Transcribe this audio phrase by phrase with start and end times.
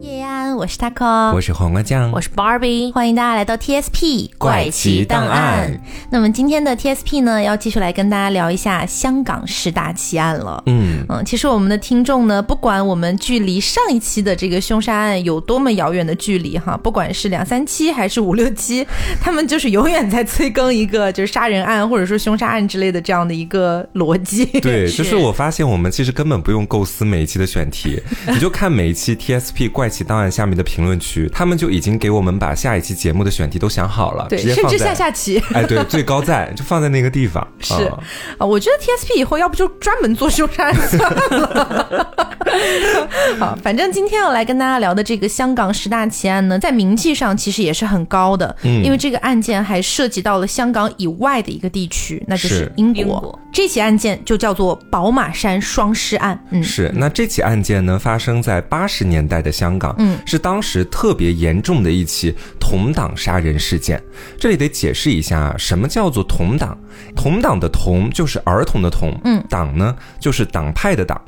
[0.00, 5.80] Yeah 安，我是 Taco，我是黄瓜酱，我是 Barbie，欢迎大家来到 TSP 怪奇档案。
[6.10, 10.60] 那么今天的 TSP 呢，要继续来跟大家聊一下香港十大奇案了。
[10.66, 18.84] 嗯嗯，其实我们的听众呢，不管我们距离上一期的这个凶杀案有多么遥远的距离哈，不管是两三期还是五六期，
[19.20, 24.44] 他们就是永远在催更一个就是杀人案或者说凶杀案之类的这样的一个逻辑。
[24.60, 35.42] 对， 就是我发现我们其实根本不用构思每一期的选题，你就看每一期 TSP 怪奇档案下面的评论区，他们就已经给我们把下一期节目的选题都想好了，对，直接甚至放在下下期。
[35.52, 37.46] 哎，对，最高赞 就放在那个地方。
[37.58, 37.92] 是
[38.38, 42.16] 我觉得 TSP 以后要不就专门做凶杀案算了。
[43.38, 53.02] 好，反正今天要来跟大家聊的这个香港十大奇案呢，在名气上其实也是很高的，嗯因为这个案件还涉及到了香港以外的一个地区，那就是是英国。
[53.02, 56.40] 英国这起案件就叫做宝马山双尸案。
[56.50, 64.00] 嗯，是，那这起案件呢，发生在八十年代的香港，嗯是当时特别严重的一起同党杀人事件。
[64.38, 66.78] 这里得解释一下，什么叫做同党？
[67.16, 71.20] 同党的同就是儿童的同，嗯党呢就是党派的党。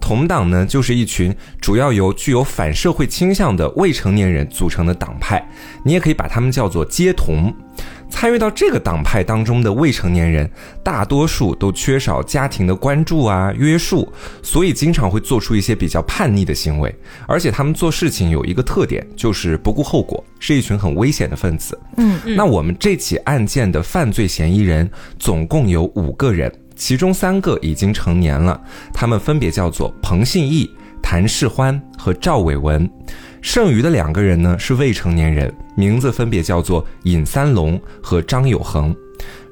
[0.00, 5.44] 同党呢，就是一群主要由具有反社会倾向的未成年人组成的党派，
[5.82, 7.52] 你也可以把他们叫做街童。
[8.14, 10.48] 参与到这个党派当中的未成年人，
[10.84, 16.94] 大多数都缺少家庭的关注啊、约束，所以经常会做出一些比较叛逆的行为。
[17.26, 21.76] 而且他们做事情有一个特点，就是不顾后果，是一群很危险的分子。
[21.96, 28.58] 嗯，那我们这起案件的犯罪嫌疑人总共有五个人，其中三个已经成年了，
[28.92, 30.70] 他们分别叫做彭信义、
[31.04, 32.90] 谭世欢和赵伟文。
[33.42, 38.96] 剩余的两个人呢是未成年人，名字分别叫做尹三龙和张有恒。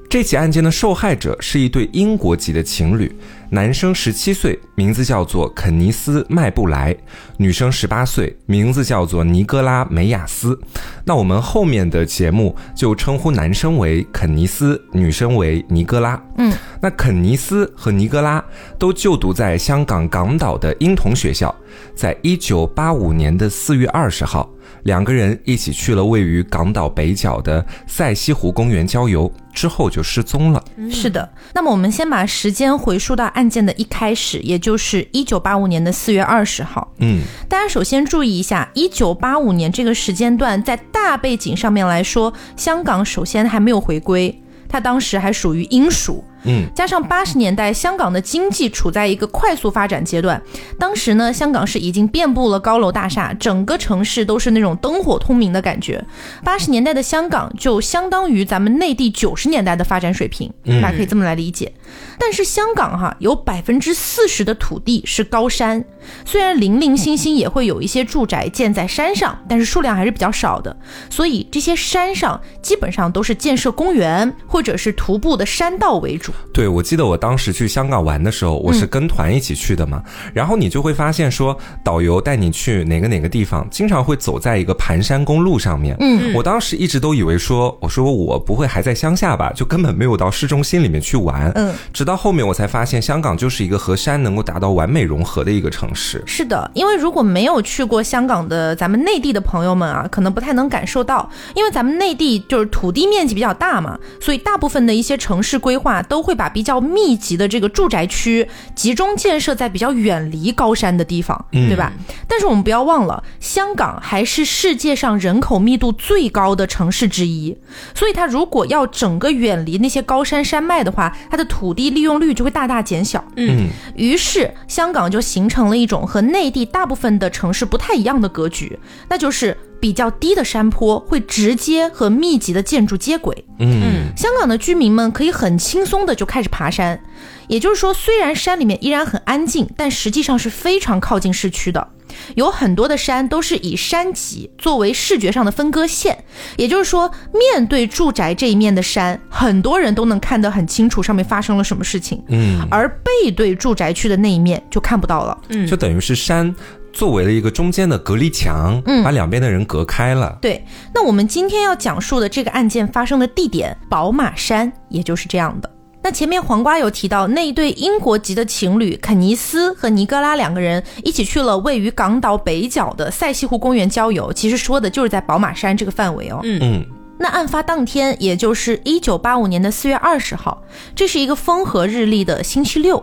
[0.08, 3.14] 这起案件的受害者是一对英国籍的情侣，
[3.54, 6.90] 男生十七岁，名字叫做肯尼斯·麦布莱；
[7.36, 10.58] 女生十八岁，名字叫做尼格拉·梅雅斯。
[11.04, 16.18] 那我们后面的节目就称呼男生为肯尼斯，女生为尼格拉。
[16.38, 16.50] 嗯，
[16.80, 18.42] 那肯尼斯和尼格拉
[18.78, 21.54] 都就读在香港港岛的英童学校，
[21.94, 24.50] 在一九八五年的四月二十号，
[24.84, 30.62] 两个人一起去了位于港岛北角的塞西湖公园郊游，之后就失踪了。
[30.90, 31.28] 是的。
[31.54, 36.92] 那么我们先把时间回溯到案件的一开始，也就是一九八五年的四月二十号。
[36.98, 46.24] 嗯，大家首先注意一下，一九八五年这个时间段，在大背景上面来说，香港首先还没有回归，它当时还属于英属。
[46.44, 50.40] 嗯，加上八十年代香港的经济处在一个快速发展阶段，
[50.78, 56.04] 当时呢，香港是已经遍布了高楼大厦，整个城市都是那种灯火通明的感觉。
[56.42, 61.72] 八十年代的香港就相当于咱们内地九十年代的发展水平，大家可以这么来理解。
[62.18, 65.84] 但是香港哈有百分之四十的土地是高山，
[66.24, 70.76] 虽然零零星星也会有一些住宅建在山上，但是数量还是比较少的。
[71.10, 76.31] 所以这些山上基本上都是建设公园或者是徒步的山道为主。
[76.52, 80.02] 对，我记得我当时去香港玩的时候，我是跟团一起去的嘛，
[80.34, 85.96] 然后你就会发现说，导游带你去哪个哪个地方，经常会走在一个盘山公路上面。
[86.00, 91.50] 嗯，我当时一直都以为说，我说我不会还在乡下吧，就根本没有到市中心里面去玩。
[91.54, 96.22] 嗯，直到后面我才发现，香港就是一个和山能够达到完美融合的一个城市。
[96.26, 111.92] 是的，因为如果没有去过香港的咱们内地的朋友们啊，可能不太能感受到，因为咱们内地就是土地面积比较大嘛，所以大部分的一些城市规划都会把比较密集的这个住宅区集中建设在比较远离高山的地方，嗯对吧？
[112.28, 117.56] 但是我们不要忘了，香港还是世界上人口密度最高的城市之一，
[117.94, 123.24] 所以它如果要整个远离那些高山山脉的话，它的土地利用率就会大大减小。
[123.36, 128.78] 嗯，于是香港就形成了一种和内地大部分的城市不太一样的格局，
[129.08, 133.44] 那就是比较低的山坡会直接和密集的建筑接轨。
[133.58, 137.00] 嗯香港的居民们可以很轻松的就开始爬山，
[137.48, 141.88] 也就是说，虽然山里面依然很安静，但实际上是非常靠近市区的。
[142.36, 146.24] 有很多的山都是以山脊作为视觉上的分割线，
[146.56, 155.36] 也就是说，面对住宅这一面的山，很多人都能看得很清楚上面发生了什么事情，嗯，而背对住宅区的那一面就看不到了。
[155.48, 156.54] 嗯就等于是山
[156.92, 160.36] 作为了一个中间的隔离墙，嗯把两边的人隔开了。
[160.40, 165.70] 对，那我们今天要讲述的这个案件发生的地点宝马山，也就是这样的。
[166.04, 176.40] 那前面黄瓜有提到，那一对英国籍的情侣肯尼斯和尼格拉两个人一起去了位于港岛北角的塞西湖公园郊游，其实说的就是在宝马山这个范围哦。
[176.42, 176.84] 嗯嗯
[177.18, 180.60] 那案发当天，也就是一九八五年的四月二十号，
[180.92, 183.00] 这是一个风和日丽的星期六。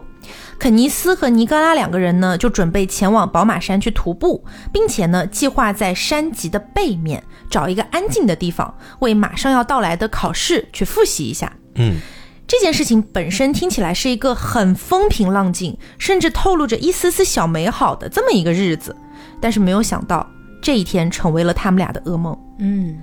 [0.57, 4.43] 肯尼斯和尼格拉两个人呢，就准备前往宝马山去徒步，
[4.73, 11.53] 并且呢，计划在山脊的背面找一个安静的地方，为马上要到来的考试去复习一下。
[11.75, 11.99] 嗯，
[12.45, 18.95] 这件事情本身听起来是一个很风平浪静，甚至透露着一丝丝小美好的这么一个日子，
[19.39, 20.29] 但是没有想到
[20.61, 22.37] 这一天成为了他们俩的噩梦。
[22.59, 22.97] 嗯，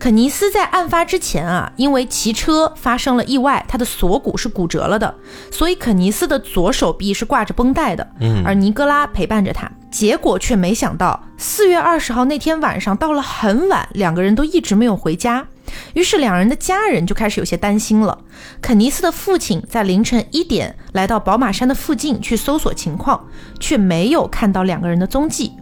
[0.00, 5.14] 肯尼斯在案发之前啊，因为骑车发生了意外，他的锁骨是骨折了的，
[5.52, 8.08] 所以肯尼斯的左手臂是挂着绷带的。
[8.18, 15.46] 嗯而尼格拉陪伴着他，结果却没想到四月二十号那天晚上到了很晚，两个人都一直没有回家。
[15.92, 18.16] 于是两人的家人就开始有些担心了。
[18.62, 23.22] 肯尼斯的父亲在凌晨一点来到宝马山的附近去搜索情况，
[23.60, 25.52] 却没有看到两个人的踪迹。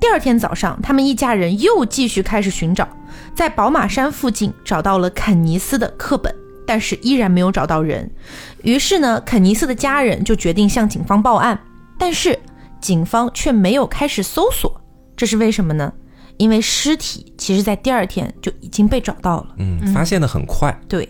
[0.00, 2.88] 第二天早上，他们一家人又继续开始寻找，
[3.36, 6.34] 在宝马山附近找到了肯尼斯的课本，
[6.66, 8.10] 但是依然没有找到人。
[8.62, 11.60] 于是呢，肯尼斯的家人就决定向警方报案，
[11.98, 12.38] 但是
[12.80, 14.80] 警方却没有开始搜索，
[15.14, 15.92] 这是为什么呢？
[16.38, 19.48] 因为尸体其实在第二天就已经被找到了。
[19.58, 20.74] 嗯，发现的很快。
[20.88, 21.06] 对，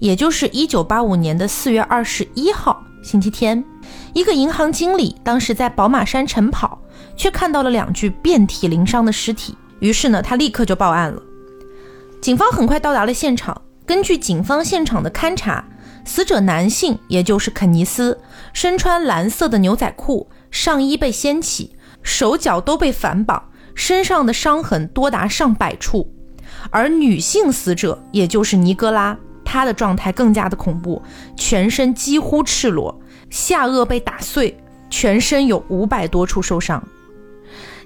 [0.00, 3.62] 也就是一九八五年的四月二十一号星期天，
[4.14, 6.80] 一个银行经理当时在宝马山晨跑，
[7.14, 11.22] 却看到了两具遍体鳞伤的尸体，于是呢，他立刻就报案了。
[12.20, 15.64] 警方很快到达了现场，根据警方现场的勘查，
[16.04, 18.18] 死者男性也就是肯尼斯，
[18.52, 26.12] 身穿蓝色的牛仔裤，上衣被掀起，手脚都被反绑，身上的伤痕多达上百处。
[26.70, 31.00] 而女性死者，也就是尼格拉，她的状态更加的恐怖，
[31.36, 33.00] 全身几乎赤裸，
[33.30, 34.58] 下颚被打碎，
[34.90, 36.82] 全身有五百多处受伤。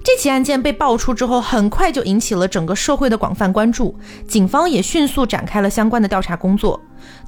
[0.04, 3.96] 这起案件被爆出之后，很快就引起了整个社会的广泛关注，
[4.26, 6.80] 警方也迅速展开了相关的调查工作。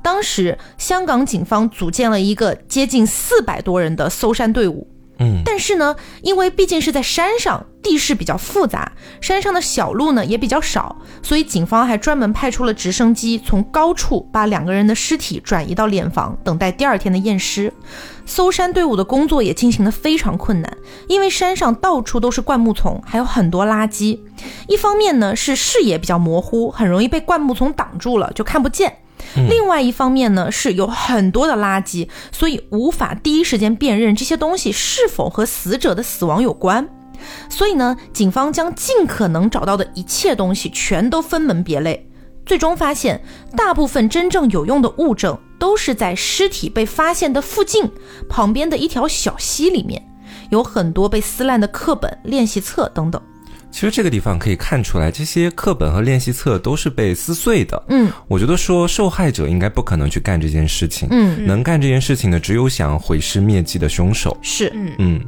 [0.02, 4.86] 当时，香港警方组建了一个接近四百多人的搜山队伍，
[5.44, 17.72] 但是呢，因为毕竟是在山上，地势比较复杂，山上的小路呢也比较少，所以警方还专门派出了直升机，从高处把两个人的尸体转移到殓房，等待第二天的验尸。
[18.26, 20.76] 搜山队伍的工作也进行得非常困难，
[21.08, 24.18] 因为山上到处都是灌木丛，还有很多垃圾。
[24.66, 28.96] 一方面呢是视野比较模糊，很容易被灌木丛挡住了，就看不见。
[29.48, 36.88] 另外一方面呢，是有很多的垃圾，所以无法第一时间辨认这些东西是否和死者的死亡有关。
[37.48, 42.08] 所以呢，警方将尽可能找到的一切东西全都分门别类，
[42.44, 43.22] 最终发现，
[43.56, 47.90] 大部分真正有用的物证都是在尸体被发现的附近
[48.28, 50.06] 旁边的一条小溪里面，
[50.50, 53.20] 有很多被撕烂的课本、练习册等等。
[53.74, 57.82] 其实这个地方可以看出来，这些课本和练习册都是被撕碎的。
[57.88, 64.38] 嗯我觉得说受害者应该不可能去干这件事情，嗯，能干这件事情的只有想毁尸灭迹的凶手。
[64.40, 64.70] 是。
[64.76, 65.20] 嗯嗯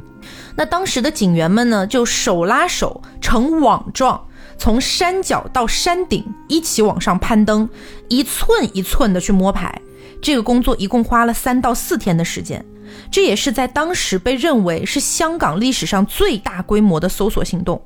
[0.55, 4.25] 那当时的警员们呢，就手拉手呈网状，
[4.57, 7.67] 从山脚到山顶一起往上攀登，
[8.07, 9.77] 一寸一寸的去摸排。
[10.21, 12.65] 这个工作一共花了三到四天的时间，
[13.11, 17.81] 这也是在当时被认为是香港历史上最大规模的搜索行动。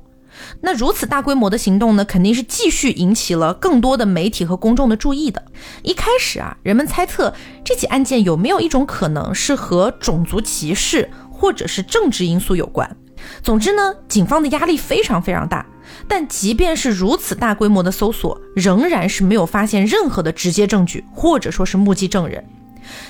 [0.60, 5.42] 那如此大规模的行动呢，肯定是继续引起了更多的媒体和公众的注意的。
[5.82, 7.34] 一开始啊，人们猜测
[7.64, 12.96] 这起案件有没有一种可能是和种族歧视或者是政治因素有关。
[13.42, 15.64] 总之呢，警方的压力非常非常大。
[16.08, 22.42] 但即便是如此大规模的搜索，仍然是没有发现任何的直接证据，或者说是目击证人。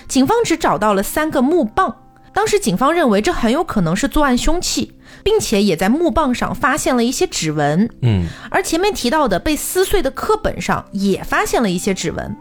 [0.09, 1.95] 警方只找到了三个木棒，
[2.35, 7.89] 当时警方认为这很有可能是作案凶器，并且也在木棒上发现了一些指纹。
[8.01, 12.37] 嗯，而前面提到的被撕碎的课本上也发现了一些指纹，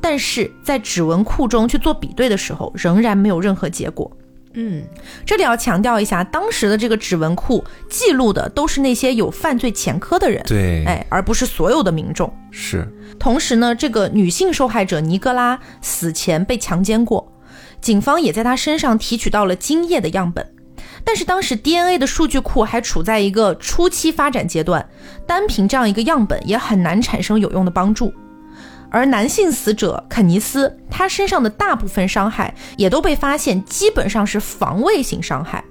[0.00, 4.10] 但是在指纹库中去做比对的时候，仍然没有任何结果。
[4.56, 4.84] 嗯
[5.26, 12.32] 这里要强调一下，当时的这个指纹库记录的都是那些有犯罪前科的人，对，哎，而不是所有的民众。
[12.52, 12.86] 是，
[13.18, 17.33] 同时呢，这个女性受害者尼格拉死前被强奸过，
[17.84, 20.54] 警方也在他身上提取到了精液的样本。
[21.04, 24.88] 但是当时 DNA 的数据库还处在一个初期发展阶段，
[25.26, 28.10] 单凭这样一个样本也很难产生有用的帮助。
[28.90, 35.62] 而男性死者肯尼斯，他身上的大部分伤害也都被发现，基本上是防卫性伤害，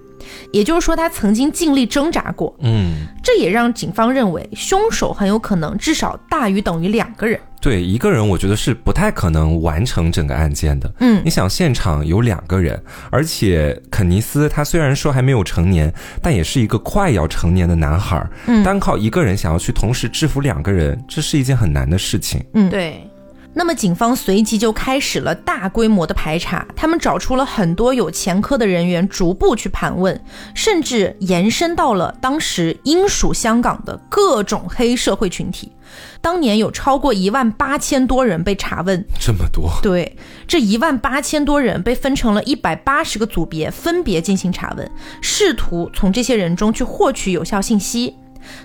[0.52, 2.56] 也就是说他曾经尽力挣扎过。
[2.60, 7.40] 嗯，这也让警方认为凶手很有可能至少大于等于两个人。
[7.62, 10.94] 对，一个人我觉得是不太可能完成整个案件的。
[11.00, 18.30] 嗯你想，现场有两个人，而且肯尼斯他虽然说还没有成年，但也是一个快要成年的男孩儿。
[18.48, 22.44] 嗯单靠一个人想要去同时制服两个人，这是一件很难的事情。
[22.54, 23.10] 嗯，对，
[23.56, 30.20] 那么警方随即就开始了大规模的排查，他们找出了很多有前科的人员，逐步去盘问，
[30.56, 35.72] 甚至延伸到了当时英属香港的各种黑社会群体。
[36.20, 40.18] 当年有超过一万八千多人被查问，这么多，对，
[40.48, 44.90] 这一万八千多人被分成了一百八十个组别，分别进行查问，
[45.22, 48.16] 试图从这些人中去获取有效信息。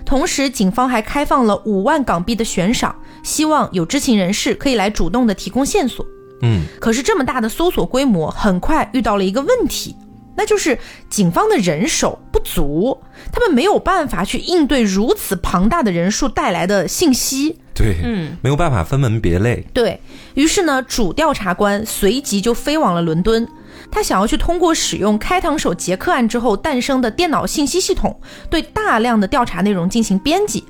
[0.05, 6.05] 同时，警方还开放了五万港币的悬赏，希望有知情人士可以来主动的提供线索。
[6.41, 9.95] 嗯，可是这么大的搜索规模，很快遇到了一个问题，
[10.37, 12.97] 那就是警方的人手不足，
[13.31, 17.57] 他们没有办法去应对如此庞大的人数带来的信息。
[17.73, 19.65] 对，嗯，没有办法分门别类。
[19.73, 20.01] 对
[20.33, 23.47] 于是呢，主调查官随即就飞往了伦敦，
[23.91, 30.63] 他想要去通过使用开膛手杰克案之后诞生的电脑信息系统，对大量的调查内容进行编辑，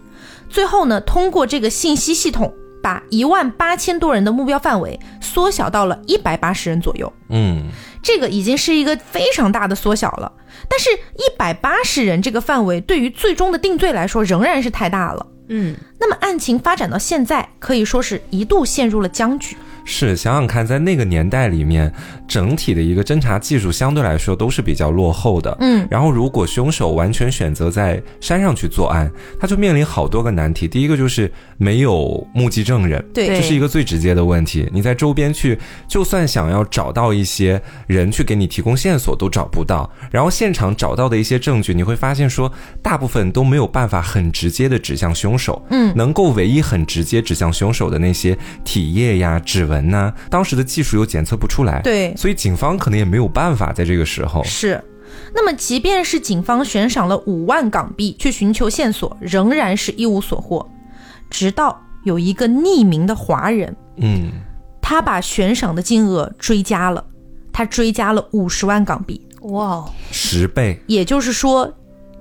[0.50, 7.12] 最后呢，通过这个信息系统，把一万八千多人的目标范围缩小到了一百八十人左右。
[7.29, 7.68] 嗯，
[8.01, 10.32] 这个已经是一个非常大的缩小了，
[10.68, 15.25] 但是一百八十人这个范围对于最终的定罪来说仍然是太大了。
[15.50, 19.56] 嗯，那么案情发展到现在，可以说是一度陷入了僵局。
[19.89, 21.91] 是想想看，在那个年代里面，
[22.27, 25.58] 整体的一个侦查技术相对来说都是比较落后的。
[25.62, 30.67] 嗯，然后如果凶手完全选择在山上去作案，他就面临好多个难题。
[30.67, 34.69] 第一个就是没有目击证人，对这是一个最直接的问题。
[34.72, 39.89] 你在周边去，就算想要找到一些人去给你提供线索，都找不到。
[40.12, 42.51] 然后现场找到的一些证据，你会发现说，
[42.84, 45.60] 大部分都没有办法很直接的指向凶手。
[45.72, 51.81] 嗯，能够唯一很直接指向凶手的那些体液呀、指纹呐、当时的技术又检测不出来。
[51.81, 54.43] 对，所以警方可能也没有办法在这个时候。
[54.43, 54.83] 是。
[55.33, 60.67] 那么，即便是警方悬赏了五万港币去寻求线索，仍然是一无所获。
[61.29, 64.31] 直到有一个匿名的华人，嗯，
[64.81, 67.03] 他把悬赏的金额追加了，
[67.51, 71.71] 他追加了五十万港币，哇哦，十倍也就是说，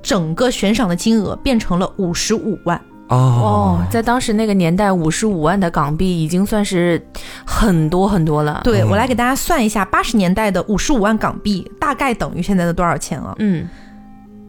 [0.03, 2.81] 整个悬赏的金额变成了五十五万。
[3.09, 7.03] 哦哦，在当时那个年代，五十五万的港币已经算是
[7.45, 13.35] 很多很多了。，对、我来给大家算一下，八十年代的五十五万港币大概等于现在的多少钱啊？
[13.39, 13.67] 嗯，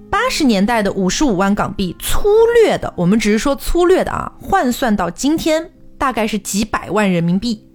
[0.10, 2.28] 八十年代的五十五万港币，粗
[2.62, 7.69] 略的，我们只是说粗略的啊，换算到今天大概是几百万人民币。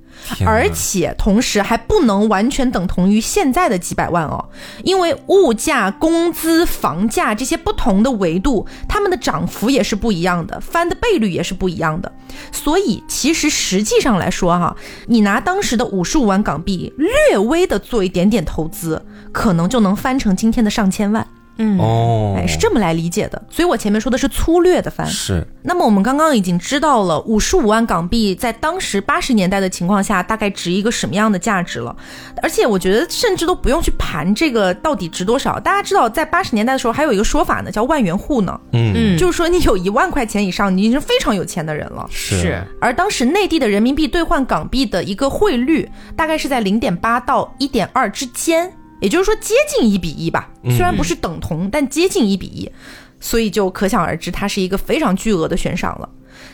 [0.44, 4.44] 而且同时还不能完全等同于现在的几百万哦，
[4.82, 12.10] 因为物价、工资、房价这些不同的维度，它们的涨幅也是不一样的，翻的倍率也是不一样的。
[12.50, 14.76] 所以其实实际上来说哈，
[15.06, 21.26] 你拿当时的五十五万港币，略微的做一点点投资，可能就能翻成今天的上千万。
[21.58, 23.42] 嗯，哦，哎，是这么来理解的。
[23.50, 25.06] 所以我前面说的是粗略的翻。
[25.06, 31.94] 是那么我们刚刚已经知道了五十五万港币在当时八十年代的情况下大概值一个什么样的价值了，
[32.42, 35.58] 而且我觉得甚至都不用去盘这个到底值多少。
[35.60, 42.06] 大家知道，在八十年代的时候还有一个说法呢，叫万元户呢，嗯嗯就是说你有一万块钱以上，你已经是非常有钱的人了。
[42.10, 48.70] 是而当时内地的人民币兑换港币的一个汇率大概是在零点八到一点二之间，
[49.04, 52.72] 也就是说接近一比一吧，虽然不是等同，但接近一比一，
[53.20, 56.08] 所以就可想而知，它是一个非常巨额的悬赏了。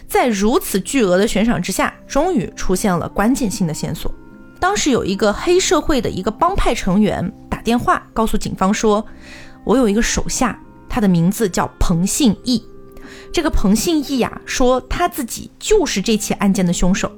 [0.08, 4.12] 在如此巨额的悬赏之下，终于出现了关键性的线索。
[4.58, 9.06] 当时有一个黑社会的一个帮派成员打电话告诉警方说
[9.64, 12.60] ：“我有一个手下，他的名字叫彭信义。
[13.32, 17.12] 这个彭信义呀、说他自己就是这起案件的凶手。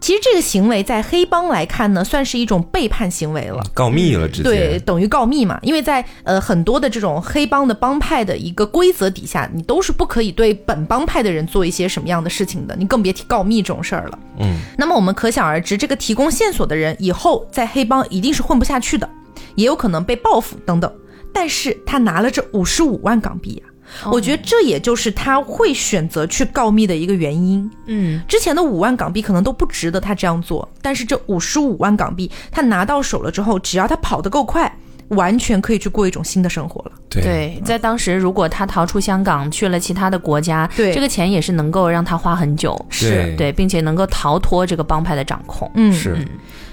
[0.00, 3.62] 其实这个行为在黑帮来看呢，算是一种背叛行为了。
[3.74, 14.18] 告密了，直接对，等于告密嘛，因为在呃很多的这种黑帮的帮派的一个规则底下，你都是不可以对本帮派的人做一些什么样的事情的，你更别提告密这种事儿了。
[14.38, 19.08] 嗯，那么我们可想而知，这个提供线索的人以后在黑帮一定是混不下去的，
[19.54, 20.90] 也有可能被报复等等。
[21.32, 23.68] 但是他拿了这五十五万港币啊，
[24.10, 27.70] 我觉得这也就是他会选择去告密的一个原因。
[27.86, 34.72] 嗯，之前的五万港币可能都不值得他这样做，但是这五十五万港币他拿到手了之后，只要他跑得够快，
[35.08, 36.92] 完全可以去过一种新的生活了。
[37.08, 37.22] 对。
[37.22, 40.92] 对，在当时如果他逃出香港去了其他的国家，对。
[40.92, 43.34] 这个钱也是能够让他花很久，是。
[43.36, 45.70] 对，并且能够逃脱这个帮派的掌控。
[45.74, 46.16] 嗯，是。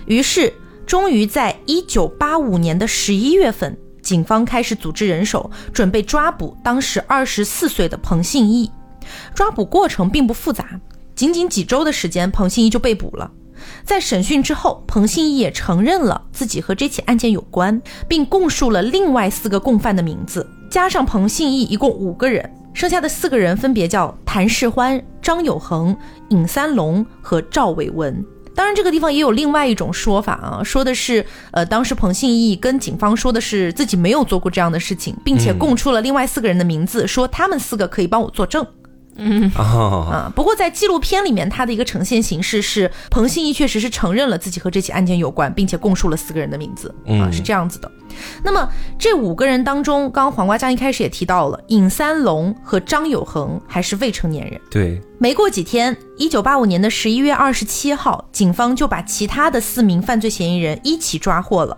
[0.06, 0.54] 于是，
[0.86, 3.78] 终于在一九八五年的十一月份，
[4.08, 8.72] 警方开始组织人手，准备抓捕当时二十四岁的彭信义。
[9.36, 10.80] 抓捕过程并不复杂，
[11.14, 13.30] 仅仅几周的时间，彭信义就被捕了。
[13.84, 22.50] 在审讯之后，彭信义也承认了自己和这起案件有关，并供述了另外四个共犯的名字，加上彭信义，一共五个人。
[22.74, 25.94] 剩下的四个人分别叫谭世欢、张有恒、
[26.30, 28.26] 尹三龙和赵伟文。
[28.58, 38.66] 当然，这个地方也有另外一种说法啊，说的是，呃，当时彭信义跟警方说的是自己没有做过这样的事情，并且供出了另外四个人的名字，说他们四个可以帮我作证。
[39.18, 47.92] 嗯哦，啊，不过在纪录片里面，它的一个呈现形式是彭信义确实是承认了自己和这起案件有关，并且供述了四个人的名字啊，嗯是这样子的。
[48.44, 54.60] 那么这五个人当中，刚刚黄瓜酱一开始也提到了，尹三龙和张有恒还是未成年人。
[54.72, 61.78] 对，没过几天，一九八五年的十一月二十七号，警方就把其他的四名犯罪嫌疑人一起抓获了。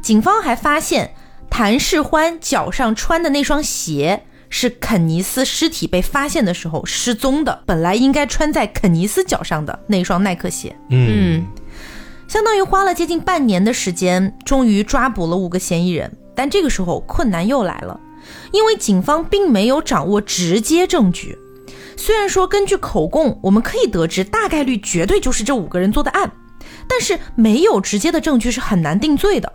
[0.00, 1.12] 警方还发现
[1.48, 10.76] 谭世欢脚上穿的那双鞋是肯尼斯尸体被发现的时候失踪的，本来应该穿在肯尼斯脚上的那双耐克鞋。
[10.90, 11.46] 嗯
[12.28, 16.16] 相当于花了接近半年的时间，终于抓捕了五个嫌疑人。
[16.34, 17.98] 但这个时候困难又来了，
[18.52, 21.36] 因为警方并没有掌握直接证据。
[21.96, 26.30] 虽然说根据口供，我们可以得知大概率绝对就是这五个人做的案，
[26.88, 29.52] 但是没有直接的证据是很难定罪的。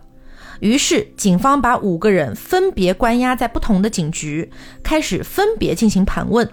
[0.60, 4.50] 于是，警方把五个人分别关押在不同的警局，
[4.82, 6.48] 开始分别进行盘问。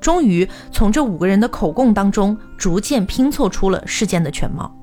[0.00, 4.74] 终于从这五个人的口供当中，逐渐拼凑出了事件的全貌。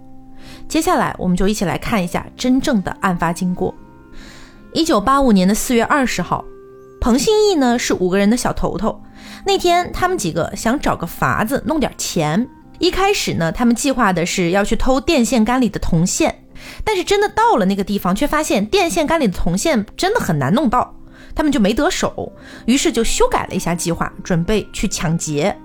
[0.67, 3.73] 接下来，我们就一起来看一下真正的案发经过。
[4.73, 6.43] 一九八五年的四月二十号，
[6.99, 9.01] 彭信义呢是五个人的小头头。
[9.45, 12.47] 那天，他们几个想找个法子弄点钱。
[12.79, 16.33] 一开始呢，他们计划的是要去偷电线杆里的铜线，
[16.83, 20.95] 但是真的到了那个地方，却发现电线杆里的铜线真的很难弄到，
[21.35, 22.31] 他们就没得手，
[22.65, 25.55] 于是就修改了一下计划，准备去抢劫。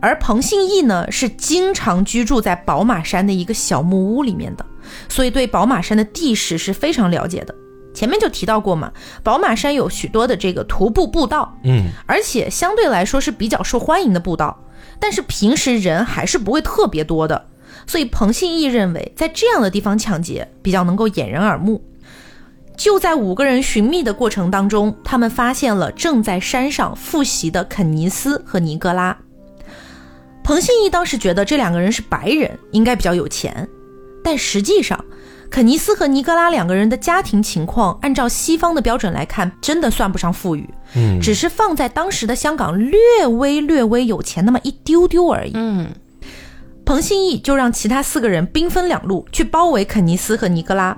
[0.00, 4.64] 而彭信义呢，是经常居住在宝马山的一个小木屋里面的，
[5.08, 7.54] 所以对宝马山的地势是非常了解的。
[7.94, 8.92] 前面就提到过嘛，
[9.22, 14.54] 宝马山有许多的这个徒步步道，嗯而且相对来说是比较受欢迎的步道，
[15.00, 17.48] 但是平时人还是不会特别多的，
[17.86, 21.82] 所以彭信义认为在这样的地方抢劫比较能够掩人耳目。
[22.76, 29.16] 就在五个人寻觅的过程当中，他们发现了正在山上复习的肯尼斯和尼格拉。
[30.44, 33.66] 彭信义当时觉得这两个人是白人，应该比较有钱，
[34.22, 35.02] 但实际上，
[35.50, 45.52] 肯尼斯和尼格拉两个人的家庭情况，按照西方的标准来看，真的算不上富裕，嗯，只是放在当时的香港略微略微有钱那么一丢丢而已。
[45.54, 45.88] 嗯
[46.86, 50.96] 彭信义就让其他四个人兵分两路去包围肯尼斯和尼格拉。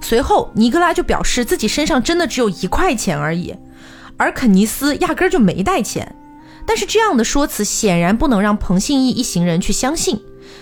[0.00, 3.54] 随后，尼格拉就表示自己身上真的只有一块钱而已，
[4.16, 6.16] 而肯尼斯压根儿就没带钱。
[6.66, 10.18] 但是这样的说辞显然不能让彭信义一行人去相信。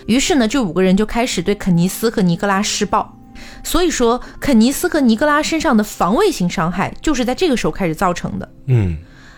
[0.07, 3.17] 于是呢，这五个人就开始对肯尼斯和尼格拉施暴。
[3.63, 8.49] 所以说，肯尼斯和尼格拉身上的防卫性伤害就是在这个时候开始造成的。
[8.67, 8.97] 嗯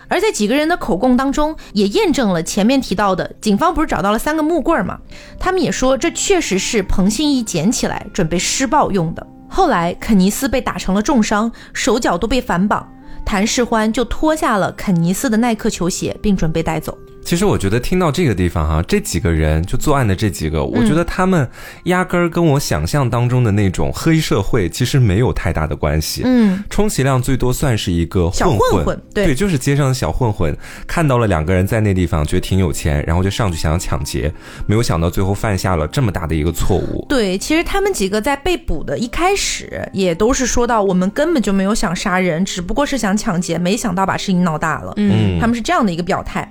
[0.09, 4.99] 而在几个人的口供当中，也验证了前面提到的，警方不是找到了三个木棍吗？
[5.39, 9.27] 他们也说这确实是彭信义捡起来准备施暴用的。
[9.49, 12.87] 后来肯尼斯被打成了重伤，手脚都被反绑，
[13.25, 16.97] 谭世欢就脱下了肯尼斯的耐克球鞋，并准备带走。
[17.25, 21.47] 其实我觉得听到这个地方哈、这几个人就作案的这几个，我觉得他们
[21.85, 26.23] 压根儿跟我想象当中的那种黑社会其实没有太大的关系。
[26.25, 34.33] 嗯，充其量最多算是一个小混混混对对，就是街上的小混混，看到了两个人在那地方，觉得挺有钱，然后就上去想要抢劫，
[34.67, 37.05] 没有想到最后犯下了这么大的一个错误。
[37.11, 44.95] 对，其实他们几个在被捕的一开始也都是说到，我们根本就没有想杀人，只不过是想抢劫，没想到把事情闹大了。
[44.97, 46.51] 嗯他们是这样的一个表态。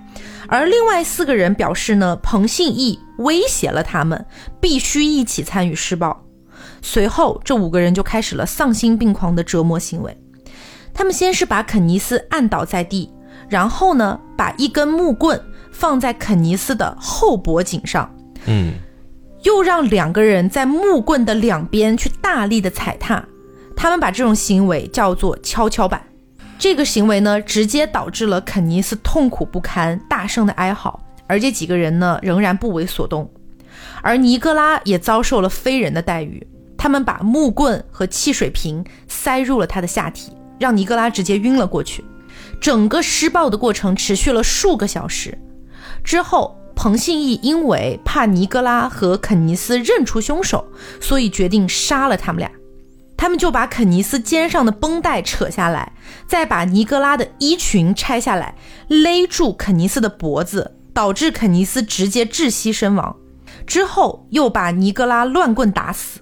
[0.50, 4.26] 而另外四个人表示呢，彭信义威胁了他们，
[4.60, 6.26] 必须一起参与施暴。
[6.82, 10.16] 随后，这五个人就开始了丧心病狂的折磨行为。
[10.94, 13.12] 他们先是把肯尼斯按倒在地，
[13.50, 15.40] 然后呢，把一根木棍
[15.72, 18.12] 放在肯尼斯的后脖颈上，
[18.46, 18.74] 嗯
[19.44, 23.24] 又让两个人在木棍的两边去大力的踩踏，
[23.76, 26.07] 他们把这种行为叫做跷跷板。
[26.60, 33.30] 这个行为呢，直接导致了肯尼斯痛苦不堪，大声的哀嚎，而这几个人呢，仍然不为所动。
[34.02, 42.04] 而尼格拉也遭受了非人的待遇，他们把木棍和汽水瓶塞入了他的下体，让尼格拉直接晕了过去。
[42.60, 45.38] 整个施暴的过程持续了数个小时。
[46.04, 50.66] 之后，彭信义因为怕尼格拉和肯尼斯认出凶手，
[51.00, 52.50] 所以决定杀了他们俩。
[53.28, 55.92] 他们就把肯尼斯肩上的绷带扯下来，
[56.26, 58.56] 再把尼格拉的衣裙拆下来，
[58.88, 63.14] 勒住肯尼斯的脖子，导致肯尼斯直接窒息身亡。
[63.66, 66.22] 之后又把尼格拉乱棍打死，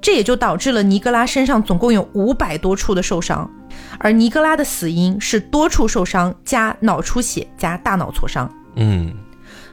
[0.00, 3.50] 这也就导致了尼格拉身上总共有五百多处的受伤，
[3.98, 8.50] 而尼格拉的死因是多处受伤加脑出血加大脑挫伤。
[8.76, 9.12] 嗯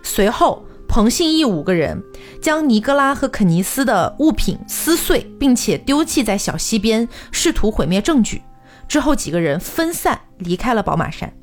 [0.02, 2.04] 随后，彭信义五个人
[2.40, 8.44] 将尼格拉和肯尼斯的物品撕碎，并且丢弃在小溪边，试图毁灭证据。
[8.88, 11.34] 之后，几个人分散离开了宝马山。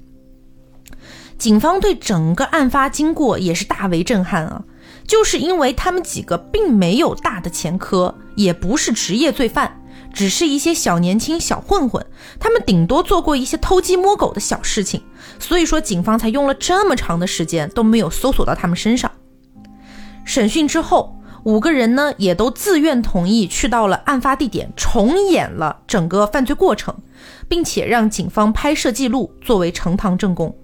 [1.37, 4.63] 警方对整个案发经过也是大为震撼啊！
[5.05, 9.83] 就是因为他们几个并没有大的前科，也不是职业罪犯，
[10.13, 12.07] 只是一些小年轻、小混混，
[12.39, 15.03] 他们顶多做过一些偷鸡摸狗的小事情，
[15.41, 19.11] 所以说警方才用了这么长的时间都没有搜索到他们身上。
[20.31, 26.97] 审讯之后，五个人呢也都自愿同意去到了案发地点，重演了整个犯罪过程，
[27.49, 30.57] 并且让警方拍摄记录作为呈堂证供。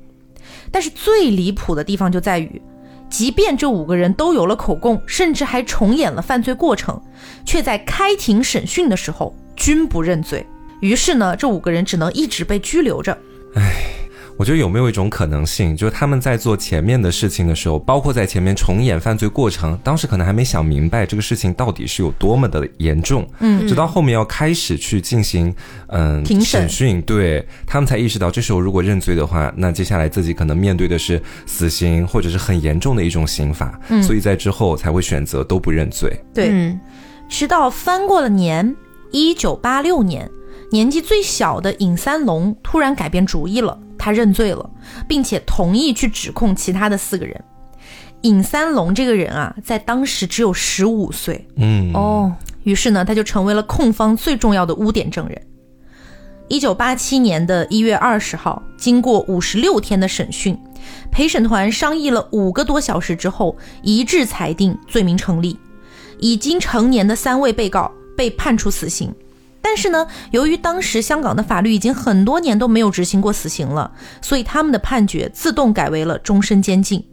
[0.70, 2.62] 但是最离谱的地方就在于，
[3.10, 7.02] 即便这五个人都有了口供，甚至还重演了犯罪过程，
[7.44, 10.46] 却在开庭审讯的时候均不认罪。
[10.78, 13.18] 于是呢，这五个人只能一直被拘留着。
[13.56, 13.95] 唉。
[14.36, 25.52] 我觉得有没有一种可能性，就是他们在做前面的事情的时候，包括在前面重演犯罪过程，当时可能还没想明白这个事情到底是有多么的严重，嗯，直到后面要开始去进行
[25.88, 26.68] 嗯审。
[26.68, 36.14] 讯，对他们才意识到，这时候如果认罪的话，那接下来自己可能面对的是死刑或者是很严重的一种刑罚，嗯，所以在之后才会选择都不认罪。
[36.34, 36.76] 对，
[37.28, 38.76] 直到翻过了年，
[39.12, 40.30] 一九八六年，
[40.70, 43.78] 年纪最小的尹三龙突然改变主意了。
[43.98, 44.70] 他认罪了，
[45.08, 47.42] 并且同意去指控其他的四个人。
[48.20, 51.44] 尹三龙这个人啊，在当时只有十五岁。
[51.56, 55.42] 嗯哦，于是呢，他就成为了控方最重要的污点证人。
[56.46, 60.56] 一九八七年的一月二十号，经过五十六天的审讯，
[61.10, 65.58] 陪审团商议了五个多小时之后，一致裁定罪名成立。
[66.20, 69.12] 已经成年的三位被告被判处死刑。
[69.68, 73.90] 但是呢，由于当时香港的法律已经很多年都没有执行过死刑了，
[74.22, 77.04] 所以他们的判决自动改为了终身监禁。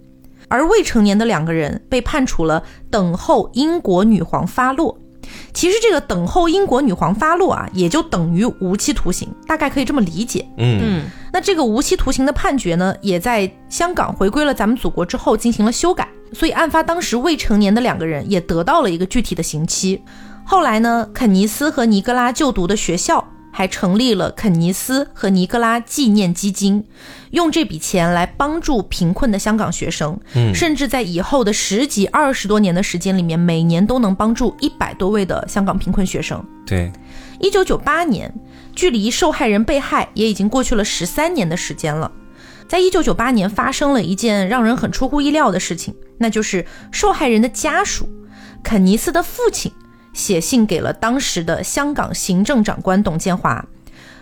[0.49, 2.61] 而未成年的两个人被判处了
[2.91, 4.95] 等候英国女皇发落。
[5.53, 10.47] 其实这个等候英国女皇发落啊，也就等于无期徒刑，大概可以这么理解。
[10.57, 20.01] 嗯，那这个无期徒刑的判决呢，也在香港回归了咱们祖国之后进行了修改，所以案发当时未成年的两个人也得到了一个具体的刑期。
[20.45, 26.83] 后来呢，肯尼斯和尼格拉就读的学校还成立了肯尼斯和尼格拉纪念基金，
[27.29, 30.19] 用这笔钱来帮助贫困的香港学生。
[30.33, 36.43] 嗯，甚至在以后的十几、二十多年的时间里面，每年都能帮助一百多位的香港贫困学生。
[36.65, 36.91] 对，
[37.39, 38.33] 一九九八年，
[38.75, 42.11] 距离受害人被害也已经过去了十三年的时间了。
[42.67, 48.09] 在一九九八年，发生了一件让人很出乎意料的事情，那就是受害人的家属，
[48.63, 49.71] 肯尼斯的父亲。
[50.13, 53.65] 写信给了当时的香港行政长官董建华，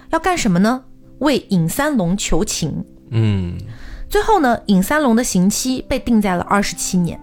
[0.10, 0.84] 要干什么呢？
[1.20, 2.84] 为尹三龙求情。
[3.12, 3.58] 嗯，
[4.10, 7.20] 最后呢，尹三龙的刑期被定在了二十七年。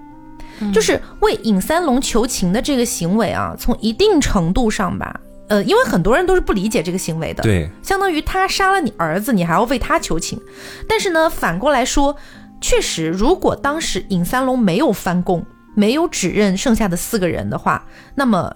[0.75, 7.45] 就是为尹三龙求情的这个行为啊，从一定程度上吧，呃，因为很多人都是不理解这个行为的。
[7.45, 10.41] 对，相当于他杀了你儿子，你还要为他求情。
[10.89, 12.17] 但是呢，反过来说，
[12.61, 15.47] 确实，如果当时尹三龙没有翻供。
[15.79, 17.87] 没有指认剩下的四个人的话，
[18.17, 18.53] 那么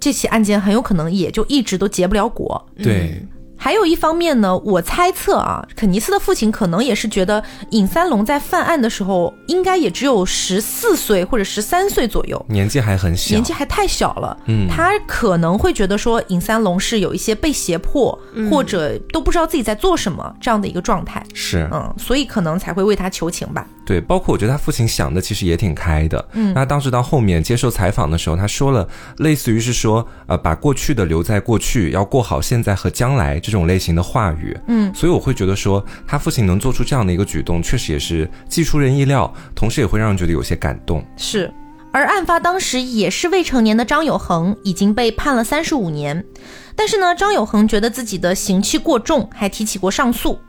[0.00, 2.66] 这起案件很有可能也就一直都结不了果。
[2.82, 3.24] 对。
[3.58, 14.36] 还有一方面呢，我猜测啊，肯尼斯的父亲可能也是觉得尹三龙在犯案的时候应该也只有十四岁或者十三岁左右，年纪还很小，年纪还太小了。
[14.44, 18.16] 嗯，他可能会觉得说尹三龙是有一些被胁迫，
[18.50, 21.24] 或者都不知道自己在做什么这样的一个状态。
[21.32, 23.66] 是，嗯，所以可能才会为他求情吧。
[23.86, 26.28] 对，包括我觉得他父亲想的其实也挺开的。
[26.32, 28.86] 嗯，那当时到后面接受采访的时候，他说了
[29.18, 33.40] 类似于是说，呃，把过去的留在过去，要过好现在和将来。
[33.46, 41.04] 这种类型的话语，嗯，所以我会觉得说，他父亲能做出这样的一个举动，确实也是既出人意料，同时也会让人觉得有些感动。
[41.16, 41.48] 是，
[41.92, 46.24] 而案发当时也是未成年的张有恒已经被判了三十五年，
[46.74, 50.40] 但是呢，张有恒觉得自己的刑期过重，还提起过上诉。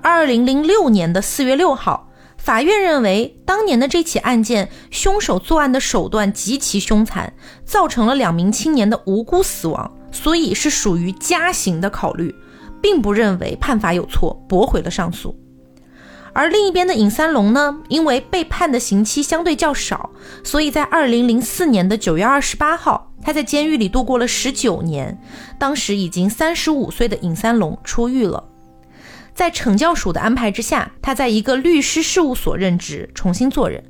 [0.00, 2.08] 二零零六年的四月六号，
[2.40, 7.32] 法院认为当年的这起案件，凶手作案的手段极其凶残，
[7.64, 9.92] 造成了两名青年的无辜死亡。
[10.10, 12.34] 所以是属于加刑的考虑，
[12.82, 15.36] 并不认为判罚有错，驳回了上诉。
[16.32, 20.10] 而另一边的尹三龙呢，因为被判的刑期相对较少，
[20.42, 25.20] 所以在二零零四年的九月二十八号，他在监狱里度过了十九年。
[25.58, 28.42] 当时已经三十五岁的尹三龙出狱了，
[29.34, 33.82] 在惩教署的安排之下，他在一个律师事务所任职，重新做人。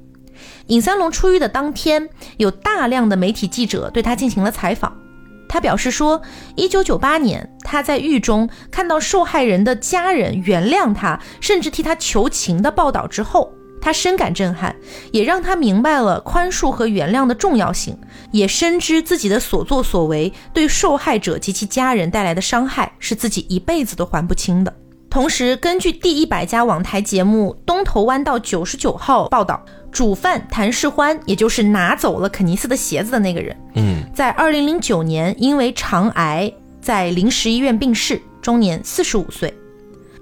[0.69, 4.97] 尹三龙出狱的当天，有大量的媒体记者对他进行了采访。
[5.49, 6.23] 他表示说，
[6.55, 14.77] 一九九八年他在狱中看到受害人的家人原谅他，甚至替他求情的报道之后，他深感震撼，
[15.11, 17.99] 也让他明白了宽恕和原谅的重要性，
[18.31, 24.73] 也深知自己的所作所为对受害者及其家人带来的伤害是自己一辈子都还不清的。
[25.11, 39.53] 同时，根据第一百家网台节目《东头湾道九十九号》报道，主犯谭世欢，也就是拿走了肯尼斯的鞋子的那个人，嗯，在二零零九年因为肠癌在临时医院病逝，终年四十五岁。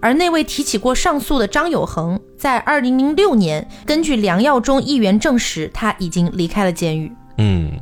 [0.01, 7.12] 而那位提起过上诉的张有恒，在二零零六年，根据梁耀忠议员证实，他已经离开了监狱。
[7.37, 7.72] 嗯，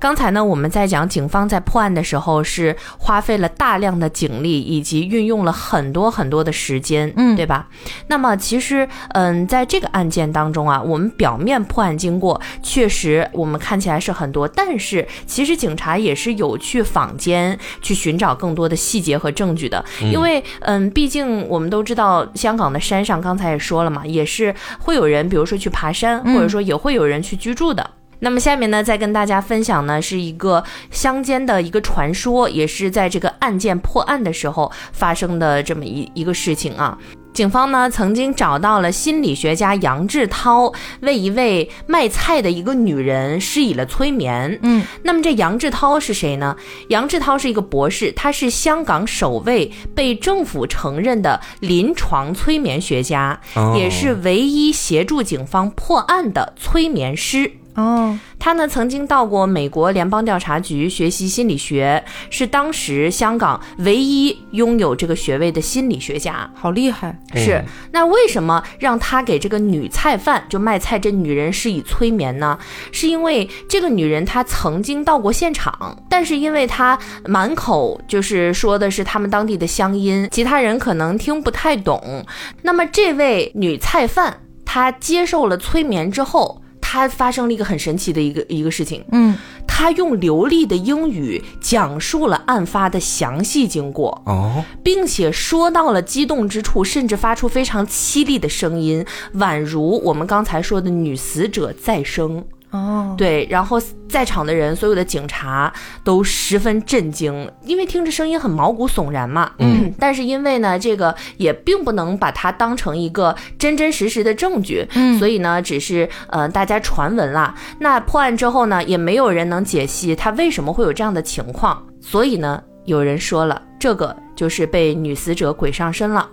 [0.00, 7.68] 刚才呢，我们在讲警方在破案的时候是花费了大量的警力，以及运用了很多很多的时间，嗯对吧？
[8.06, 27.90] 那么其实，嗯，在这个案件当中啊，我们表面破案经过确实我们看起来是很多，但是其实警察也是有去坊间去寻找更多的细节和证据的，因为嗯，毕竟我们都知道香港的山上，刚才也说了嘛，也是会有人，比如说去爬山，嗯或者说也会有人去居住的。
[28.20, 36.96] 那么下面呢，再跟大家分享呢，是一个乡间的一个传说，也是在这个案件破案的时候发生的这么一一个事情啊。
[37.32, 44.58] 警方呢曾经找到了心理学家杨志涛，为一位卖菜的一个女人施以了催眠。
[44.62, 46.56] 嗯，那么这杨志涛是谁呢？
[46.88, 57.52] 杨志涛是一个博士，他是香港首位被政府承认的临床催眠学家，哦也是唯一协助警方破案的催眠师。
[57.80, 66.50] 哦，他呢曾经到过美国联邦调查局学习心理学，是当时香港唯一拥有这个学位的心理学家。
[66.54, 67.18] 好厉害。
[67.34, 72.58] 是，那为什么让他给这个女菜贩，就卖菜这女人施以催眠呢？
[72.92, 82.24] 是因为这个女人她曾经到过现场，但是因为她满口就是说的是他们当地的乡音，其他人可能听不太懂。
[82.62, 86.60] 那么这位女菜贩她接受了催眠之后。
[86.92, 102.44] 她发生了一个很神奇的一个一个事情，嗯，他用流利的英语讲述了案发的详细经过，哦，并且说到了激动之处，甚至发出非常凄厉的声音，宛如我们刚才说的女死者再生。
[102.70, 105.72] 哦，对，然后在场的人，所有的警察
[106.04, 109.50] 都十分震惊，因为听着声音很毛骨悚然嘛。
[109.58, 117.54] 嗯，但是因为呢，这个也并不能把它当成一个真真实实的证据，嗯所以呢，只是呃大家传闻啦。
[117.78, 126.28] 那破案之后呢，也没有人能解析他为什么会有这样的情况，所以呢，有人说了，这个就是被女死者鬼上身了。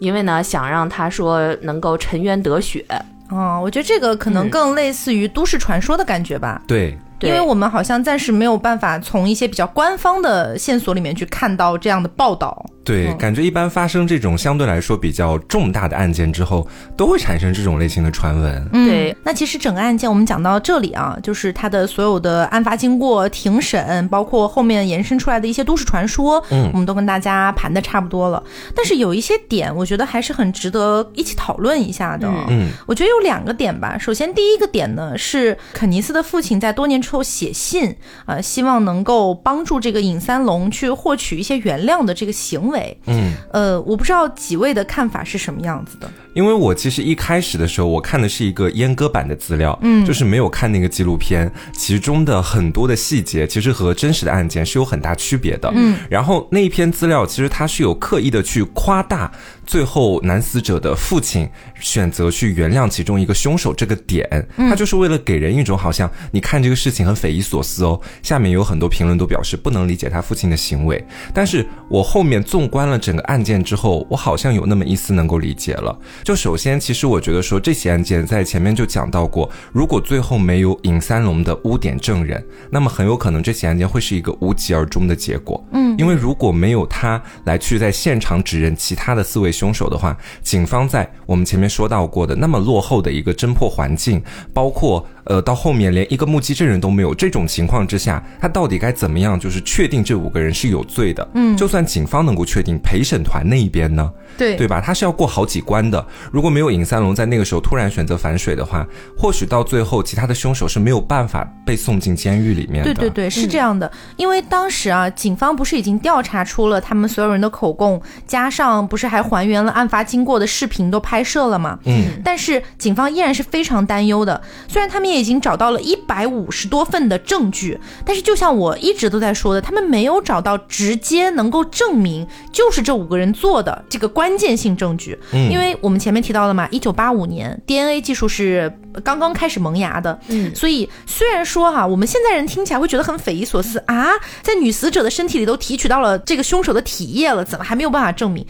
[0.00, 2.84] 因为呢，想让他说能够沉冤得雪，
[3.30, 6.62] 哦，我觉得这个可能嗯更类似于都市传说的感觉吧。
[6.66, 12.64] 对，对因为我们好像暂时没有办法从一些比较官方的线索里面去看到这样的报道。
[12.88, 18.68] 对，嗯感觉一般发生这种相对来说比较重大的案件之后，都会产生这种类型的传闻。
[18.72, 28.42] 嗯对，那其实整个案件我们讲到这里啊，就是它的所有的案发经过、庭审，包括后面延伸出来的一些都市传说，嗯我们都跟大家盘的差不多了。
[28.74, 32.26] 但是有一些点，我觉得还是很值得一起讨论一下的。
[32.26, 33.98] 嗯嗯我觉得有两个点吧。
[33.98, 42.77] 首先，第一个点呢是肯尼斯的父亲在多年之后写信，呃，希望能够帮助这个尹三龙去获取一些原谅的这个行为。
[43.06, 46.10] 嗯，呃，我不知道几位的看法是什么样子的。
[46.34, 55.70] 因为我其实一开始的时候，我看的是一个阉割版的资料，嗯就是没有看那个纪录片，其中的很多的细节其实和真实的案件是有很大区别的。
[55.74, 59.30] 嗯，然后那一篇资料其实它是有刻意的去夸大
[59.66, 61.48] 最后男死者的父亲
[61.80, 68.00] 选择去原谅其中一个凶手这个点，他就是为了给人一种好像你看这个事情很匪夷所思哦。
[68.22, 75.98] 下面有很多评论都表示不能理解他父亲的行为，但是我后面纵观了整个案件之后，我好像有那么一丝能够理解了。
[76.22, 85.62] 就首先，其实我觉得说这起案件在前面就讲到过，如果最后没有尹三龙的污点证人，那么很有可能这起案件会是一个无疾而终的结果。
[85.72, 101.26] 嗯，因为如果没有他来去在现场指认其他的四位凶手的话，警方在我们前面说到过的那么落后的一个侦破环境，包括呃到后面连一个目击证人都没有这种情况之下，他到底该怎么样就是确定这五个人是有罪的？
[101.34, 104.10] 嗯就算警方能够确定，陪审团那一边呢？
[104.36, 104.80] 对对吧？
[104.80, 106.04] 他是要过好几关的。
[106.32, 108.86] 如果没有尹三龙在那个时候突然选择反水的话，
[109.16, 112.94] 或许到最后其他的凶手是没有办法被送进监狱里面的。
[112.94, 113.90] 对对对，是这样的。
[114.16, 121.78] 因为当时啊，警方不是已经调查出了他们所有人的口供，加上不是还还原了案发经过的视频都拍摄了吗？
[121.84, 124.40] 嗯，但是警方依然是非常担忧的。
[124.68, 135.18] 虽然他们也也已经找到了一百五十多份的证据，但是就像我一直都在说的，他们没有找到直接能够证明就是这五个人做的这个关键性证据。
[135.32, 138.72] 嗯因为我们前面提到了嘛，一九八五年 DNA 技术是
[139.04, 144.08] 刚刚开始萌芽的，嗯所以虽然说哈，我们现在人听起来会觉得很匪夷所思啊，
[144.42, 148.46] 在女死者的身体里都提取到了这个凶手的体液了，怎么还没有办法证明？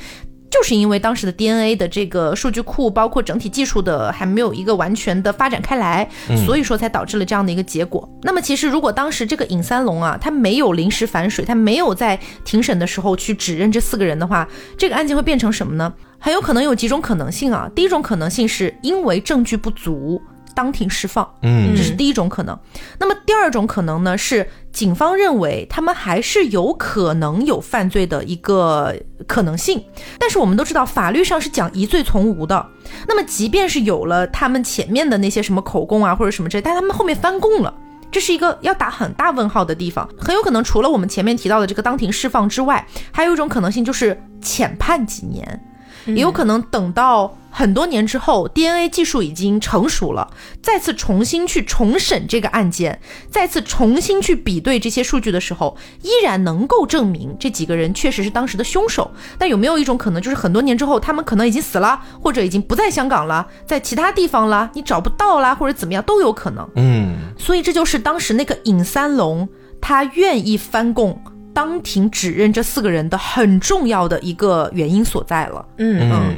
[0.51, 6.09] 就是因为当时的 DNA 的这个数据库，包括整体技术的还没有一个完全的发展开来，
[6.45, 8.09] 所以说才导致了这样的一个结果。
[8.23, 15.93] 那么其实如果当时这个尹三龙啊，他没有临时反水，他没有在庭审的时候去指认这四个人的话，这个案件会变成什么呢？
[16.19, 17.71] 很有可能有几种可能性啊。
[17.75, 20.21] 第一种可能性是因为证据不足，
[20.59, 21.25] 当庭释放。
[21.43, 22.59] 嗯这是第一种可能。
[22.99, 28.93] 那么第二种可能呢，是警方认为他们还是有可能有犯罪的一个
[29.29, 29.85] 可能性，
[30.19, 32.67] 但是我们都知道法律上是讲疑罪从无的。
[33.07, 37.73] 那么即便是有了他们前面的那些什么口供啊或者什么之类，但他们后面翻供了。
[38.11, 45.63] 这是一个要打很大问号的地方，很有可能除了我们前面提到的这个当庭释放之外，还有一种可能性就是浅判几年，
[46.07, 50.31] 也有可能等到很多年之后，DNA 技术已经成熟了，
[50.63, 59.11] 再次重新去重审这个案件，再次重新去比对这些数据的时候，依然能够证明这几个人确实是当时的凶手。
[59.39, 66.69] 但有没有一种可能，就是很多年之后，他们可能已经死了，或者已经不在香港了，在其他地方了，你找不到啦，或者怎么样都有可能。
[66.77, 69.49] 嗯所以这就是当时那个尹三龙
[69.81, 71.21] 他愿意翻供。
[71.59, 75.67] 当庭指认这四个人的很重要的一个原因所在了。
[75.79, 76.37] 嗯嗯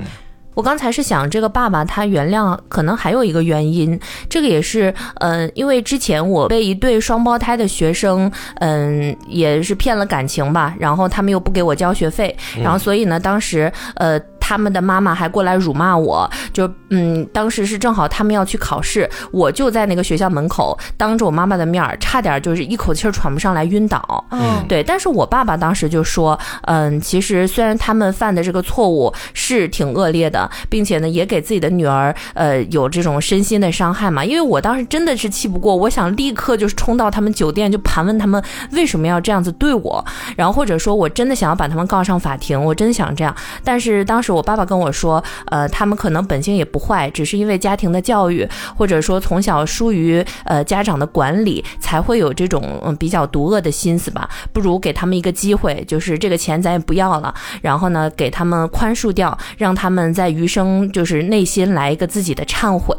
[0.54, 14.18] 我刚才是想，这个爸爸他原谅，可能还有一个原因，这个也是，嗯、因为之前我被一对双胞胎的学生，嗯、也是骗了感情吧，然后他们又不给我交学费，然后所以呢，当时，呃。
[14.50, 24.24] 他们的妈妈还过来辱骂我，就嗯，当时是正好他们要去考试，我就在那个学校门口，当着我妈妈的面儿，差点就是一口气儿喘不上来晕倒。
[24.32, 34.24] 嗯，对，但是我爸爸当时就说，嗯，其实虽然他们犯的这个错误是挺恶劣的，并且呢，也给自己的女儿，呃，有这种身心的伤害嘛。
[34.24, 43.32] 因为我当时真的是气不过，我想立刻就是冲到他们酒店，就盘问他们为什么要这样子对我，然后或者说我真的想要把他们告上法庭，我真的想这样。
[43.62, 54.28] 但是当时我爸爸跟我说，呃，他们可能本性也不坏，只是因为家庭的教育，或者说从小疏于呃家长的管理，才会有这种嗯比较毒恶的心思吧。
[54.52, 62.94] 不如给他们一个机会，就是这个钱咱也不要了，然后呢给他们宽恕掉，让他们在余生就是内心来一个自己的忏悔。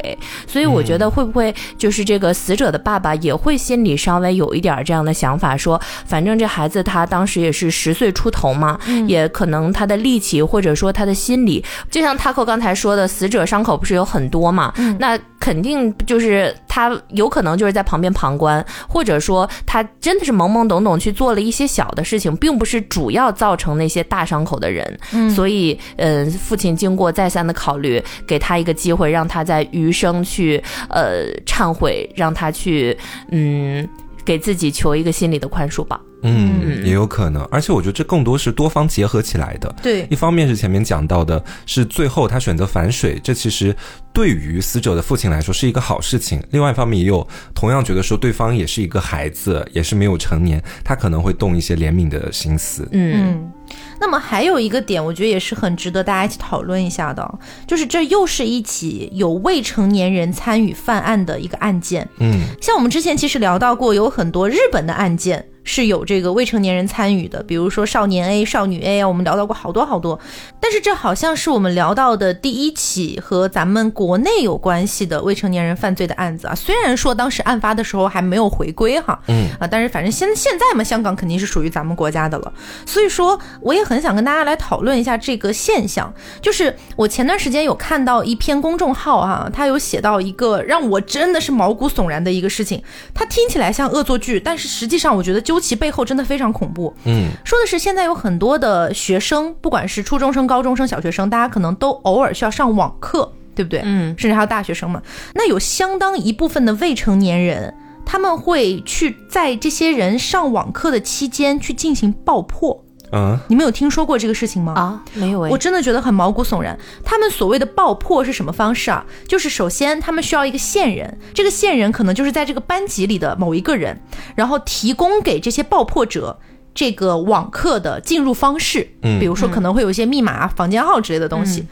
[0.46, 8.76] 所以我觉得会不会就是这个死者的爸爸也会心里稍微有一点这样的想法，说反正这孩子他当时也是十岁出头嘛，
[9.06, 24.98] 也可能他的力气或者说他的心理，就像 Taco 刚才说的，死者伤口不是有很多嘛，那肯定就是他有可能就是在旁边旁观，或者说他真的是懵懵懂懂去做了一些小的事情，并不是主要造成那些大伤口的人。
[25.12, 25.30] 嗯。
[25.30, 32.96] 所以，呃，父亲经过再三的考虑，给他一个机会，让他在余生去呃忏悔，让他去
[33.30, 33.88] 嗯
[34.24, 36.00] 给自己求一个心理的宽恕吧。
[36.24, 39.74] 嗯，也有可能，而且我觉得这更多是多方结合起来的。
[39.82, 43.74] 对一方面是前面讲到的，是最后他选择反水，这其实
[44.12, 46.40] 对于死者的父亲来说是一个好事情。
[46.50, 52.88] 另外一方面也有同样觉得说对方也是一个孩子，也是没有成年，他可能会动一些怜悯的心思。
[52.92, 53.52] 嗯嗯，
[54.00, 62.08] 那么还有一个点，我觉得也是很值得大家一起讨论一下的，就是这又是一起有未成年人参与犯案的一个案件。
[62.18, 70.18] 嗯像我们之前其实聊到过，有很多日本的案件是有这个未成年人参与的，比如说少年 A、少女 A 啊，我们聊到过好多好多。
[70.60, 76.54] 但是这好像是我们聊到的第一起和咱们国内有关系的未成年人犯罪的案子啊。
[76.54, 82.52] 虽然说当时案发的时候还没有回归哈，嗯啊，但是反正现现在嘛，香港肯定是属于咱们国家的了。
[82.86, 86.12] 所以说，我也很想跟大家来讨论一下这个现象。
[86.40, 92.82] 就是我前段时间有看到一篇公众号哈、他有写到一个让我真的是毛骨悚然的一个事情。
[93.14, 96.94] 它听起来像恶作剧，但是实际上我觉得究其背后真的非常恐怖。
[97.04, 103.82] 嗯说的是现在有很多的学生，不管是初中生、高中生、小学生，大家可能都偶尔需要上网课，对不对？
[103.84, 105.02] 嗯甚至还有大学生嘛。
[105.34, 107.74] 那有相当一部分的未成年人，
[108.06, 112.84] 他们会去在这些人上网课的期间去进行爆破。
[113.12, 114.72] 嗯你们有听说过这个事情吗？
[114.74, 116.78] 啊，没有哎我真的觉得很毛骨悚然。
[117.04, 119.04] 他们所谓的爆破是什么方式啊？
[119.28, 124.00] 就是首先他们需要一个线人，这个线人可能就是在这个班级里的某一个人，
[124.34, 126.38] 然后提供给这些爆破者
[126.74, 131.66] 这个网课的进入方式，嗯比如说可能会有一些密码、房间号之类的东西，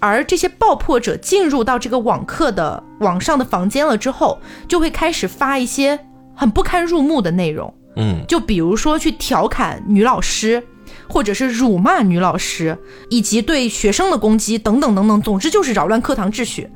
[0.00, 5.98] 而这些爆破者进入到这个网课的网上的房间了之后，就会开始发一些
[6.34, 10.62] 很不堪入目的内容，嗯就比如说去调侃女老师。
[11.08, 12.78] 或者是辱骂女老师，
[13.10, 16.70] 以及对学生的攻击等等等等，总之就是扰乱课堂秩序。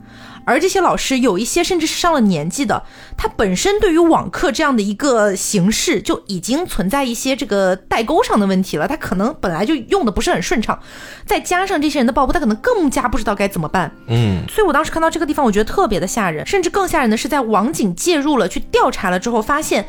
[0.46, 2.82] 而这些老师有一些甚至是上了年纪的，
[3.16, 10.80] 他本身对于网课这样的一个形式就已经存在一些这个代沟上的问题了，他可能本来就用的不是很顺畅，
[11.26, 13.92] 再加上这些人的报复，他可能更加不知道该怎么办。
[14.08, 19.86] 嗯所以我当时看到这个地方，我觉得特别的吓人，甚至更吓人的是，在网警介入了去调查了之后，发现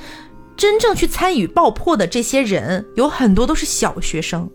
[0.61, 4.47] 真正去参与爆破的这些人有很多都是小学生。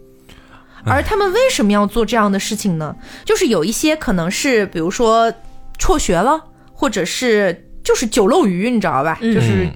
[0.85, 2.95] 而他们为什么要做这样的事情呢？
[3.25, 5.35] 就是有一些可能是，比如说
[5.79, 6.41] 辍学了，
[6.73, 9.19] 或者是就是酒漏鱼，你知道吧？
[9.21, 9.69] 嗯就是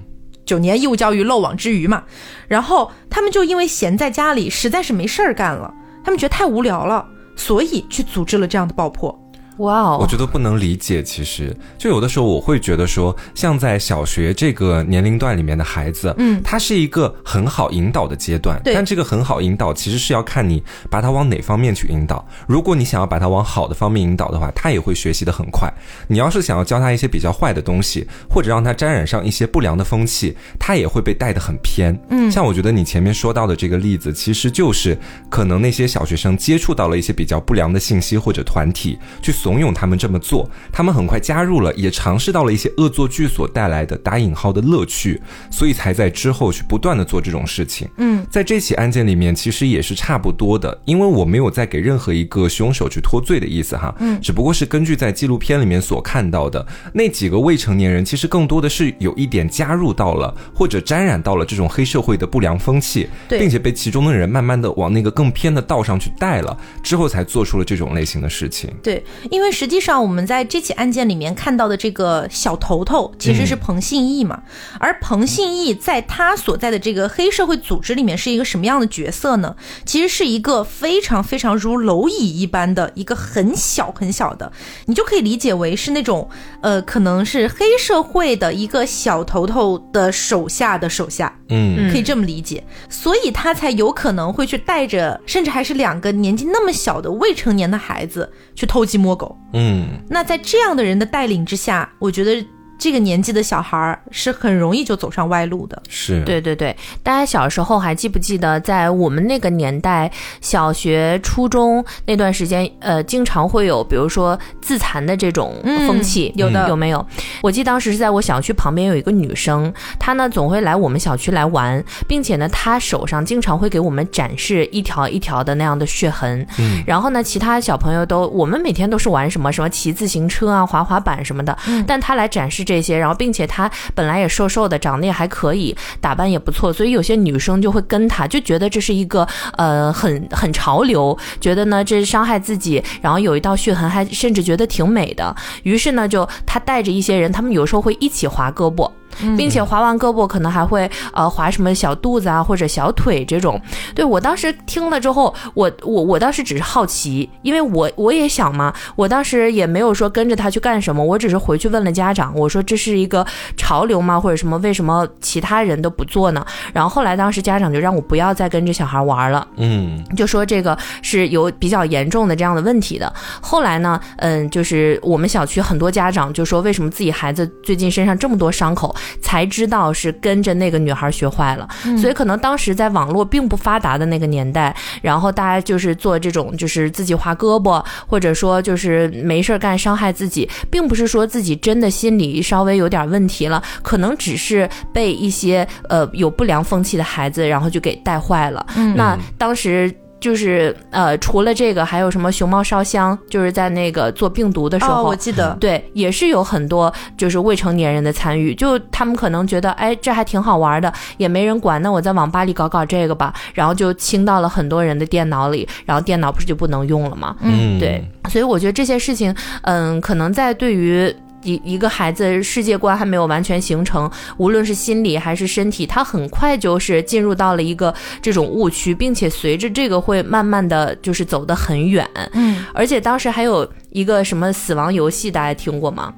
[0.45, 2.05] 九年义务教育漏网之鱼嘛。
[2.47, 7.05] 然后他们就因为闲在家里，实在是没事儿干了，他们觉得太无聊了，
[7.35, 9.20] 所以去组织了这样的爆破。
[9.61, 22.25] 哇哦，我觉得不能理解，其实就有的时候我会觉得说，像在小学这个年龄段里面的孩子，嗯他是一个很好引导的阶段，对但这个很好引导其实是要看你把他往哪方面去引导。
[22.47, 25.71] 如果你想要把他往好的方面引导的话，他也会学习的很快。
[26.07, 31.97] 你要是想要教他一些比较坏的东西，或者让他沾染上一些不良的风气，他也会被带得很偏。
[32.09, 34.97] 嗯，像我觉得你前面说到的这个例子，其实就是
[35.29, 47.87] 可能那些小学生接触到了一些比较不良的信息或者团体，去怂恿他们这么做，他们很快加入了，也尝试到了一些恶作剧所带来的打引号的乐趣，所以才在之后去不断的做这种事情。
[47.97, 68.69] 嗯，在这起案件里面，其实也是差不多的，因为我没有在给任何一个凶手去脱罪的意思哈，嗯，只不过是根据在纪录片里面所看到的那几个未成年人，其实更多的是有一点加入到了或者沾染到了这种黑社会的不良风气，并且被其中的人慢慢的往那个更偏的道上去带了，之后才做出了这种类型的事情。
[68.83, 74.43] 对，因为实际上我们在这起案件里面看到的这个小头头其实是彭信义嘛，
[74.77, 79.55] 而彭信义在他所在的这个黑社会组织里面是一个什么样的角色呢？
[79.85, 84.51] 其实是一个非常非常如蝼蚁一般的一个很小很小的，
[84.85, 86.29] 你就可以理解为是那种
[86.61, 91.89] 呃，可能是黑社会的一个小头头的手下的手下，嗯。
[91.91, 99.37] 可以这么理解，所以他才有可能会去带着，甚至还是两个年纪那么小的未成年的孩子去偷鸡摸狗。
[99.53, 102.43] 嗯，那在这样的人的带领之下，我觉得
[102.81, 105.79] 这个年纪的小孩儿是很容易就走上歪路的。
[105.87, 110.11] 是，对对对，大家小时候还记不记得，在我们那个年代，
[110.41, 117.05] 小学、初中那段时间，呃，经常会有，比如说自残的这种风气，嗯有的有没有？
[117.43, 126.43] 我记得当时是在我小区旁边有一个女生，她呢总会来我们小区来玩，并且呢，她手上经常会给我们展示一条一条的那样的血痕。
[126.57, 131.55] 嗯然后呢，其他小朋友都，我们每天都是玩什么什么骑自行车啊、滑滑板什么的，
[131.85, 145.35] 但她来展示这些，然后并且她本来也瘦瘦的，长得也还可以，打扮也不错，所以有些女生就会跟她，就觉得这是一个呃很很潮流，觉得呢这是伤害自己，然后有一道血痕，还甚至觉得挺美的。
[145.63, 148.89] 于是呢，就她带着一些人，他们有时候会一起划胳膊。
[149.37, 153.59] 并且划完胳膊，可能还会呃划什么小肚子啊或者小腿这种。
[153.93, 163.25] 对我当时听了之后，我我我当时只是好奇，因为我我也想嘛，我当时也没有说跟着他去干什么，我只是回去问了家长，我说这是一个
[163.57, 164.57] 潮流吗，或者什么？
[164.59, 166.45] 为什么其他人都不做呢？
[166.71, 169.47] 然后后来当时家长就让我不要再跟这小孩玩了。
[169.57, 173.11] 嗯就说这个是有比较严重的这样的问题的。
[173.41, 181.67] 后来呢，嗯，就是我们小区很多家长就说，为什么自己孩子最近身上这么多伤口，才知道是跟着那个女孩学坏了。
[181.99, 198.65] 所以可能当时在网络并不发达的那个年代，然后大家就是做这种就是自己划胳膊，或者说就是没事儿干伤害自己，并不是说自己真的心理稍微有点问题了，可能只是被一些呃有不良风气的孩子，然后就给带坏了。
[198.95, 199.93] 那当时。
[200.21, 203.17] 就是呃，除了这个，还有什么熊猫烧香？
[203.27, 217.35] 就是在那个做病毒的时候，哦，我记得，对，也是有很多就是未成年人的参与，就他们可能觉得，哎，这还挺好玩的，也没人管，那我在网吧里搞搞这个吧，然后就清到了很多人的电脑里，然后电脑不是就不能用了吗？
[217.41, 221.13] 嗯，对，所以我觉得这些事情，嗯，可能在对于。
[221.43, 232.07] 一一个孩子世界观还没有完全形成，无论是心理还是身体，他很快就是进入到了一个这种误区，并且随着这个会慢慢的就是走得很远。
[232.33, 236.13] 嗯，而且当时还有一个什么死亡游戏，大家听过吗？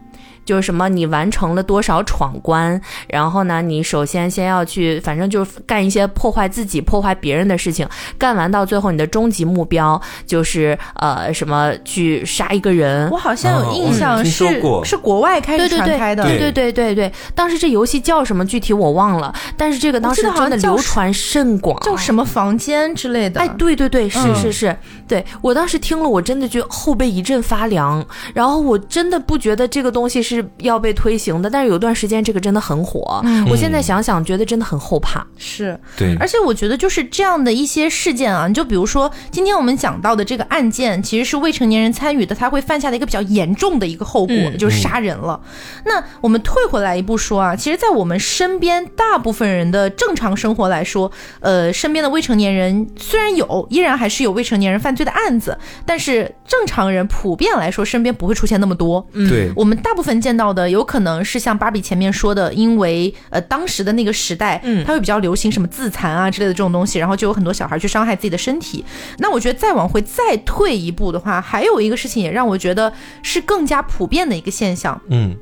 [0.45, 7.87] 就是什么你完成了多少闯关，然后呢，你首先先要去，反正就是干一些破坏自己、破坏别人的事情，
[8.17, 13.09] 干完到最后你的终极目标就是呃什么去杀一个人。
[13.09, 13.23] 我。
[13.23, 14.83] 好像有印哦象是、过。
[14.83, 23.39] 是国外开始传开的，对对对对对，当时这游戏叫什么具体我忘了，但是这个当时真的流传甚广，叫什么房间之类的。
[23.39, 24.35] 哎，对对对，是嗯。
[24.35, 24.77] 是是，
[25.07, 35.25] 对我当时听了，我真的就后背一阵发凉，然后我真的不觉得这个东西是要被推行的，但是有段时间这个真的很火，嗯我现在想想觉得真的很后怕。
[35.37, 45.41] 是，对，而且我觉得就是这样的一些事件啊，你就比如说今天我们讲到的这个案件，其实是未成年人参与的，他会犯下的一个比较严重的一个后果，嗯就是杀人了。
[45.85, 51.11] 那我们退回来一步说啊，其实，在我们身边大部分人的正常生活来说，
[51.41, 59.05] 呃，身边的未成年人虽然有，依然还是有未成年人犯罪的案子，但是正常人普遍来说，身边不会出现那么多。
[59.13, 64.81] 对，我们大部分见到的，有可能是像芭比前面说的，因为呃当时的那个时代，嗯。
[64.85, 68.85] 它会比较流行什么自残啊之类的这种东西，然后就有很多小孩去伤害自己的身体。
[69.17, 75.35] 那我觉得再往回再退一步的话，还有一个事情也让我觉得是更加普遍的一个现象，嗯，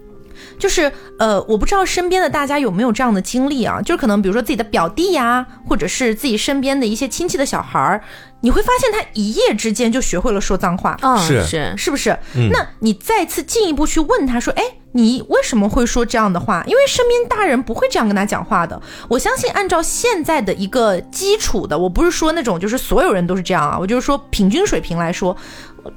[0.60, 8.02] 就是呃，我不知道身边的大家有没有这样的经历啊，就是可能比如说自己的表弟呀、或者是自己身边的一些亲戚的小孩儿，
[8.42, 10.98] 你会发现他一夜之间就学会了说脏话。
[11.02, 12.12] 嗯，是是，是不是？
[12.36, 14.64] 嗯那你再次进一步去问他说：“哎，
[14.94, 16.64] 你为什么会说这样的话？
[16.66, 18.82] 因为身边大人不会这样跟他讲话的。
[19.08, 25.36] 我相信，按照现在的一个基础的，我不是说那种就是所有人都是这样啊，我就是说平均水平来说，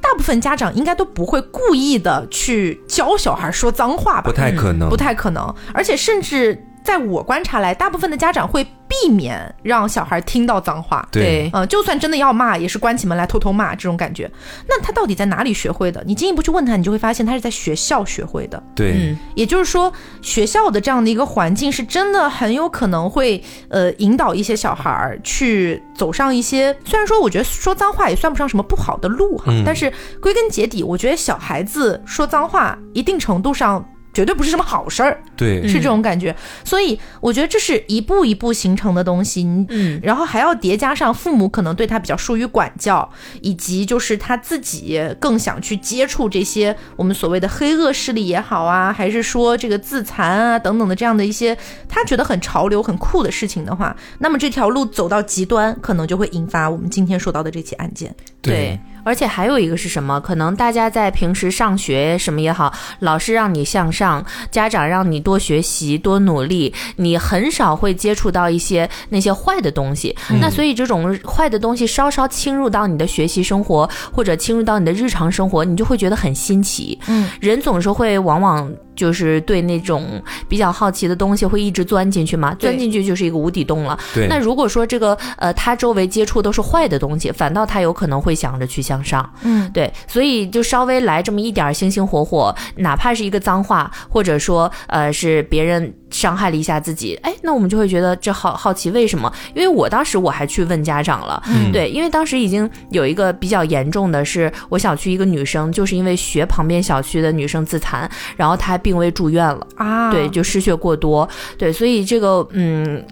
[0.01, 4.23] 大部分家长应该都不会故意的去教小孩说脏话吧？
[4.25, 11.09] 不太可能，不太可能，而且甚至在我观察来，大部分的家长会避免让小孩听到脏话。
[11.11, 14.31] 对，呃，就算真的要骂，也是关起门来偷偷骂这种感觉。
[14.69, 16.05] 那他到底在哪里学会的？
[16.07, 18.63] 你进一步去问他，你就会发现他是在学校学会的。
[18.75, 33.83] 对，嗯，也就是说，学校的这样的一个环境是真的很有可能会呃引导一些小孩儿去走上一些，虽然说我觉得说脏话也算不上什么不好的路哈，嗯但是归根结底，我觉得小孩子说脏话一定程度上
[34.15, 36.35] 绝对不是什么好事儿，对，是这种感觉。
[36.65, 40.01] 所以我觉得这是一步一步形成的东西，你嗯。
[40.03, 43.11] 然后还要叠加上父母可能对他比较疏于管教，
[43.41, 51.57] 以及就是他自己更想去接触这些我们所谓的黑恶势力也好啊，还是说这个自残啊等等的这样的一些
[51.89, 58.15] 他觉得很潮流、很酷的事情的话，那么这条路走到极端，可能就会引发我们今天说到的这起案件。
[58.41, 60.21] 对，而且还有一个是什么？
[60.21, 70.17] 可能大家在平时上学什么也好，老师让你向上，家长让你多学习、多努力，你很少会接触到一些那些坏的东西。
[70.41, 76.99] 那所以这种坏的东西稍稍侵入到你的学习生活，或者侵入到你的日常生活，你就会觉得很新奇。
[77.07, 83.99] 嗯，人总是会往往就是对那种比较好奇的东西会一直钻进去嘛，钻进去就是一个无底洞了。
[84.15, 89.29] 对，那如果说这个呃，他周围接触都是坏的东西，反倒他有可能会想着去向上。
[89.43, 99.33] 嗯，对，所以就稍微来这么一点儿星星火火，哪怕是一个脏话，或者说呃是别人伤害了一下自己，哎，那我们就会觉得这好好奇为什么？
[99.55, 109.67] 因为我当时我还去问家长了，嗯对，因为当时已经有一个比较严重的是，我小区一个女生就是因为学旁边小区的女生自残，然后她还病危住院了。
[109.77, 111.27] 啊，对，就失血过多，
[111.57, 113.03] 对，所以这个嗯，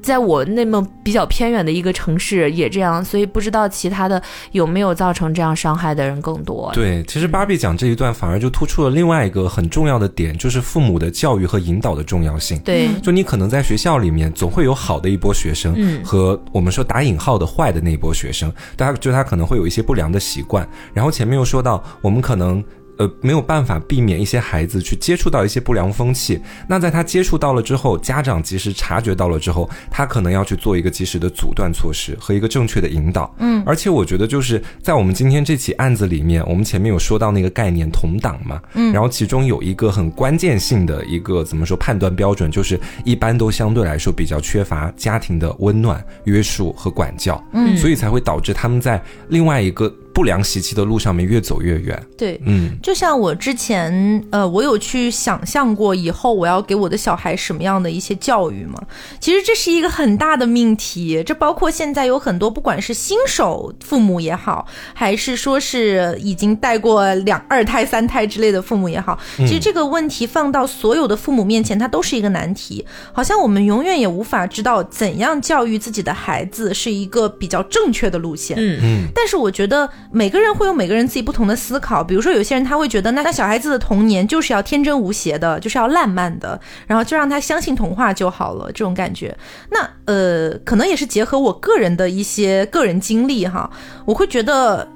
[0.00, 4.22] 在我那么比较偏远的一个城市也这样，所以不知道其他的
[4.52, 6.70] 有没有造成这样伤害的人更多。
[6.72, 12.58] 对，其实芭比讲这一段反而就突出了另外一个很重要的点，就是父母的教育和引导的重要性。
[12.60, 20.66] 对，就你可能在学校里面总会有好的一波学生，嗯和我们说打引号的坏的那一波学生，大家就他可能会有一些不良的习惯。
[20.94, 22.62] 然后前面又说到，我们可能。
[22.98, 26.40] 呃，没有办法避免一些孩子去接触到一些不良风气。
[26.68, 33.34] 那在他接触到了之后，家长及时察觉到了之后，他可能要去做一个及时的阻断措施和一个正确的引导。
[33.38, 52.02] 嗯，而且我觉得就是在我们今天这起案子里面，我们前面有说到那个概念同党嘛，嗯然后其中有一个很关键性的一个怎么说判断标准，就是一般都相对来说比较缺乏家庭的温暖、约束和管教，嗯所以才会导致他们在另外一个不良习气的路上面越走越远。
[52.16, 58.80] 对，嗯，就像我之前，呃，我有去想象过以后我要给我的小孩什么样的一些教育嘛。
[59.20, 72.82] 其实这是一个很大的命题，这包括现在有很多不管是新手父母也好，还是说是已经带过两二胎、三胎之类的父母也好，其实这个问题放到所有的父母面前，它都是一个难题。
[73.12, 78.56] 好像我们永远也无法知道怎样教育自己的孩子是一个比较正确的路线。
[78.58, 82.02] 嗯嗯但是我觉得每个人会有每个人自己不同的思考。
[82.02, 89.36] 比如说，有些人他会觉得，那那小孩子的童年就是要天真无邪的，就是要烂漫的，然后就让他相信童话就好了，这种感觉。
[89.70, 93.70] 那呃，可能也是结合我个人的一些个人经历哈，
[94.04, 94.88] 我会觉得。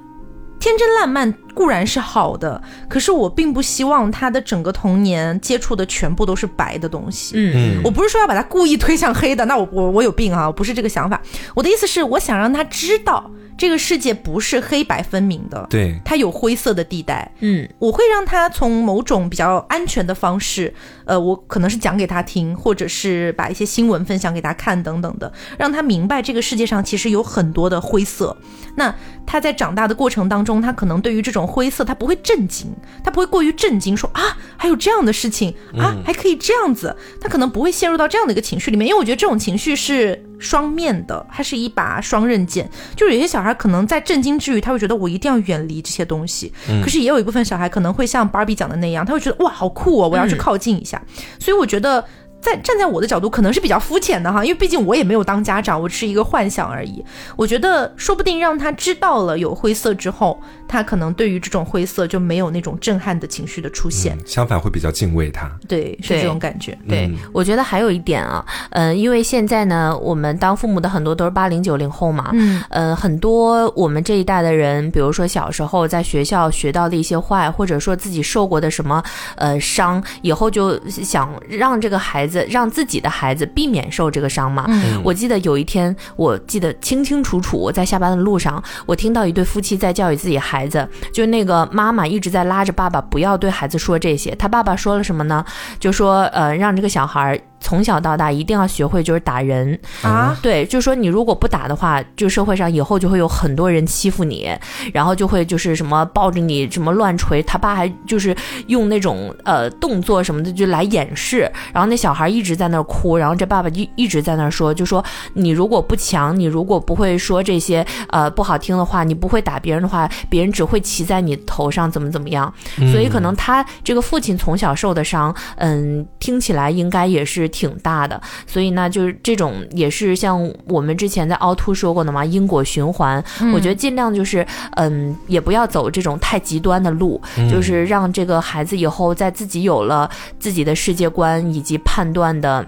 [0.63, 7.33] 天真烂漫固然是好的，可是我并不希望他的整个童年接触的全部都是白的东西。
[7.35, 11.19] 嗯嗯我不是说要把他故意推向黑的，那我我我有病啊，我不是这个想法。
[11.55, 13.27] 我的意思是，我想让他知道
[13.61, 17.31] 这个世界不是黑白分明的，对，它有灰色的地带。
[17.41, 20.73] 嗯我会让他从某种比较安全的方式，
[21.05, 28.35] 呃，我可能是讲给他听，或者是把一些新闻分享给他看等等的，让他明白这个世界上其实有很多的灰色。
[28.75, 28.95] 那
[29.27, 42.69] 他在长大的过程当中，他可能对于这种灰色，他不会震惊，他不会过于震惊，说啊，还有这样的事情啊，还可以这样子，他可能不会陷入到这样的一个情绪里面，因为我觉得这种情绪是双面的，它是一把双刃剑。
[42.95, 46.51] 就是有些小孩可能在震惊之余，他会觉得我一定要远离这些东西，
[46.83, 51.01] 可是也有一部分小孩可能会像 Barbie 讲的那样，他会觉得哇，好酷哦，我要去靠近一下。
[51.39, 52.03] 所以我觉得。
[52.41, 57.05] 在站在我的角度，可能是比较肤浅的哈，因为毕竟我也没有当家长，我只是一个幻想而已。
[57.35, 64.15] 我觉得说不定让他知道了有灰色之后，他可能对于这种灰色就没有那种震撼的情绪的出现。
[64.15, 65.51] 嗯相反会比较敬畏他。
[65.67, 66.77] 对，是这种感觉。
[66.87, 79.03] 对，嗯我觉得还有一点啊，嗯、因为现在呢，我们当父母的很多都是八零九零后嘛，嗯呃，很多我们这一代的人，比如说小时候在学校学到的一些坏，或者说自己受过的什么
[79.35, 84.65] 呃伤，以后就想让这个孩子，让自己的孩子避免受这个伤嘛。
[84.69, 94.35] 嗯我记得有一天，我记得清清楚楚，我在下班的路上，我听到一对夫妻在教育自己孩孩子，就那个妈妈一直在拉着爸爸不要对孩子说这些。
[94.35, 95.43] 他爸爸说了什么呢？
[95.79, 104.49] 就说呃，让这个小孩从小到大一定要学会就是打人，啊，对，就说你如果不打的话，就社会上以后就会有很多人欺负你，
[104.91, 107.41] 然后就会就是什么抱着你什么乱捶。
[107.43, 108.35] 他爸还就是
[108.67, 115.03] 用那种呃动作什么的就来掩饰，然后那小孩一直在那儿哭，然后这爸爸一一直在那儿说，就说
[115.33, 122.51] 你如果不强，你如果不会说这些呃不好听的话，你不会打别人的话，别人只会骑在你头上怎么怎么样。
[122.91, 128.19] 所以可能他这个父亲从小受的伤，嗯，听起来应该也是挺大的。
[128.47, 133.23] 所以呢，就是这种也是像我们之前在凹凸说过的嘛，因果循环。
[133.53, 134.45] 我觉得尽量就是，
[134.77, 142.65] 嗯，也不要走这种太极端的路，就是让这个孩子以后在自己有了自己的世界观以及判断的。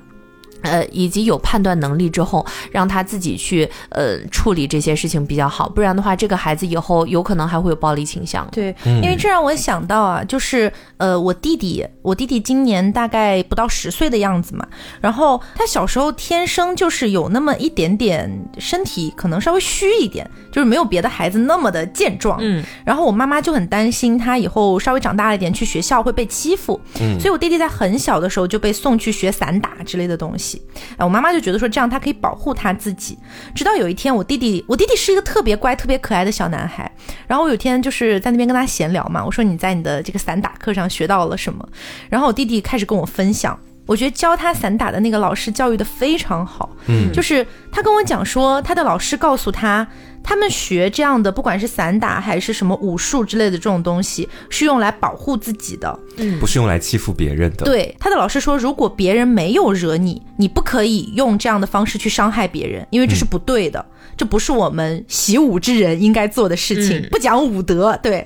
[0.63, 8.47] 呃，以及有判断能力之后，让他自己去呃处理这些事情比较好，不然的话，这个孩子以后有可能还会有暴力倾向。
[8.51, 14.65] 对，嗯因为这让我想到啊，就是呃，我弟弟，我弟弟今年大概不到十岁的样子嘛，
[14.99, 22.37] 然后他小时候天生就是有那么一点点身体可能稍微虚一点，就是没有别的孩子那么的健壮。
[22.41, 30.52] 嗯，然后我妈妈就很担心他以后稍微长大了一点去学校会被欺负，嗯所以我弟弟在很小的时候就被送去学散打之类的东西。
[30.97, 33.17] 哎，我妈妈就觉得说这样她可以保护她自己。
[33.55, 36.91] 直到有一天，我弟弟，我弟弟是一个特别乖、特别可爱的小男孩。
[37.27, 41.67] 然后我有天就是在那边跟他闲聊嘛，我说你在你的这个散打课上学到了什么？
[42.09, 43.57] 然后我弟弟开始跟我分享。
[43.85, 49.85] 我觉得教他散打的那个老师教育的非常好，嗯就是他跟我讲说，他的老师告诉他，
[50.23, 55.99] 他们学这样的，不管是散打还是什么武术之类的这种东西，是用来保护自己的。
[56.39, 57.65] 不是用来欺负别人的。
[57.65, 67.97] 对，他的老师说，如果别人没有惹你，你不可以用这样的方式去伤害别人，因为这是不对的，这不是我们习武之人应该做的事情，嗯不讲武德。
[68.01, 68.25] 对，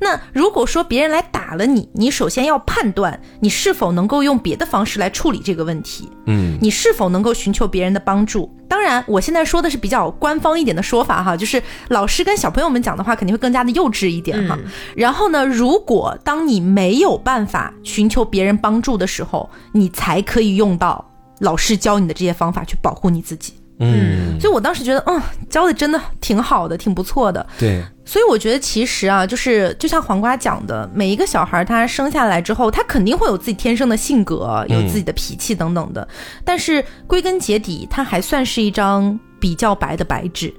[0.00, 6.08] 那如果说别人来打了你，你首先要判断你是否能够用别的方式来处理这个问题。
[6.26, 8.50] 嗯你是否能够寻求别人的帮助？
[8.68, 14.58] 当然，我现在说的是比较官方一点的说法哈，就是老师跟小朋友们讲的话肯定会更加的幼稚一点哈。
[14.62, 21.10] 嗯然后呢，如果当你没有办法寻求别人帮助的时候，你才可以用到
[21.40, 23.54] 老师教你的这些方法去保护你自己。
[23.80, 27.46] 嗯，所以我当时觉得，嗯，教的真的挺好的，挺不错的。
[27.58, 36.06] 对，所以我觉得其实啊，就是就像黄瓜讲的，每一个小孩他生下来之后，他肯定会有自己天生的性格，有自己的脾气等等的。
[36.44, 40.52] 但是归根结底，他还算是一张比较白的白纸。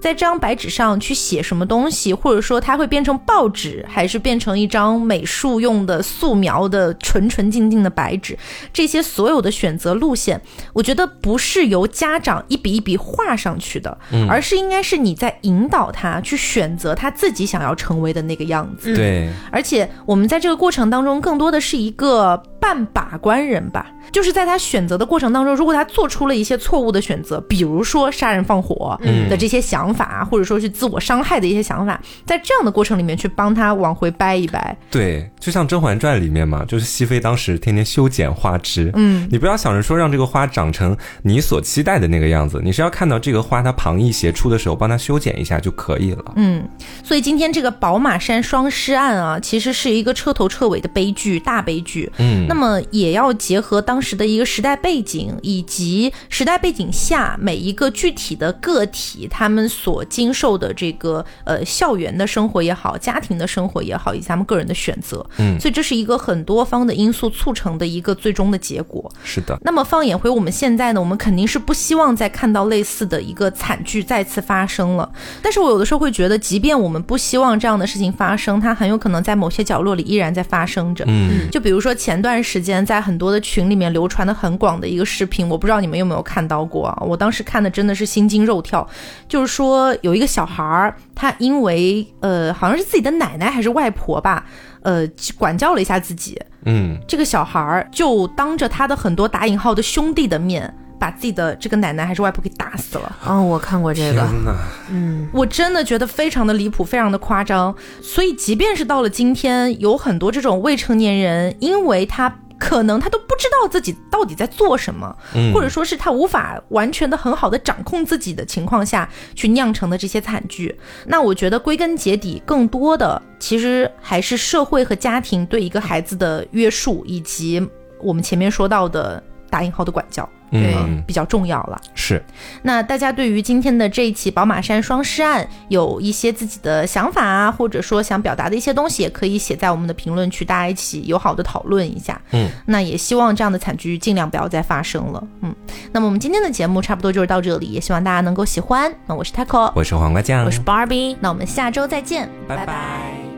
[0.00, 8.38] 在这张白纸上去写什么东西，或者说它会变成报纸，还是变成一张美术用的素描的纯纯净净的白纸，
[8.72, 10.40] 这些所有的选择路线，
[10.72, 18.94] 我觉得不是由家长一笔一笔画上去的，而是应该是你在引导他去选择他自己想要成为的那个样子。
[18.94, 29.26] 对，而且我们在这个过程当中，更多的是一个半把关人吧，就是在他选择的过程当中，如果他做出了一些错误的选择，比如说杀人放火嗯。
[29.26, 34.76] 的这些想想法，或者说是自我伤害的一些想法，在这样的过程里面去帮他往回掰一掰。
[34.90, 38.90] 对，就像《甄嬛传》里面嘛，就是熹妃当时天天修剪花枝。
[38.94, 46.32] 嗯，你不要想着说让这个花长成你所期待的那个样子，你是要看到这个花它旁逸斜出的时候，帮它修剪一下就可以了。
[46.34, 46.68] 嗯，
[47.04, 52.10] 所以今天这个宝马山双尸案啊，其实是一个彻头彻尾的悲剧，大悲剧。
[52.18, 65.24] 嗯，那么也要结合当时的一个时代背景，以及时代背景下每一个具体的个体他们所经受的这个呃校园的生活也好，家庭的生活也好，以及咱们个人的选择。
[65.38, 69.10] 嗯所以这是一个很多方的因素促成的一个最终的结果。
[69.22, 75.10] 是的，那么放眼回我们现在呢，我们肯定是不希望再看到类似的一个惨剧再次发生了。
[75.42, 81.04] 但是我有的时候会觉得，即便我们不希望这样的事情发生，它很有可能在某些角落里依然在发生着。
[81.08, 87.02] 嗯就比如说前段时间在很多的群里面流传的很广的一个视频，我不知道你们有没有看到过啊？
[87.02, 88.86] 我当时看的真的是心惊肉跳，
[89.28, 89.65] 就是说
[90.02, 94.44] 有一个小孩儿，他因为呃好像是自己的奶奶还是外婆吧，
[94.82, 95.06] 呃
[95.38, 103.16] 管教了一下自己，嗯，这个小孩儿就当着他的很多打引号的兄弟的面，把自己的这个奶奶还是外婆给打死了。
[103.24, 104.56] 哦，我看过这天个，哪，
[104.90, 107.74] 嗯，我真的觉得非常的离谱，非常的夸张。
[108.02, 120.74] 所以，即便是到了今天，有很多这种未成年人，因为他可能他都不知道自己到底在做什么，嗯或者说是他无法完全的很好的掌控自己的情况下去酿成的这些惨剧。
[121.06, 127.66] 那我觉得归根结底，更多的其实还是社会和家庭对一个孩子的约束，以及
[128.00, 131.80] 我们前面说到的打引号的管教，嗯，比较重要了。
[131.94, 132.22] 是，
[132.62, 142.20] 那大家对于今天的这一起宝马山双尸案有一些自己的想法啊，或者说想表达的一些东西，也可以写在我们的评论区，大家一起友好的讨论一下。
[142.32, 145.22] 嗯，那也希望这样的惨剧尽量不要再发生了。
[145.42, 145.54] 嗯，
[145.92, 148.92] 那么我们今天的节目差不多就是到这里，也希望大家能够喜欢。
[149.06, 151.16] 那我是 Taco，我是黄瓜酱，我是 Barbie。
[151.20, 153.35] 那我们下周再见，拜拜拜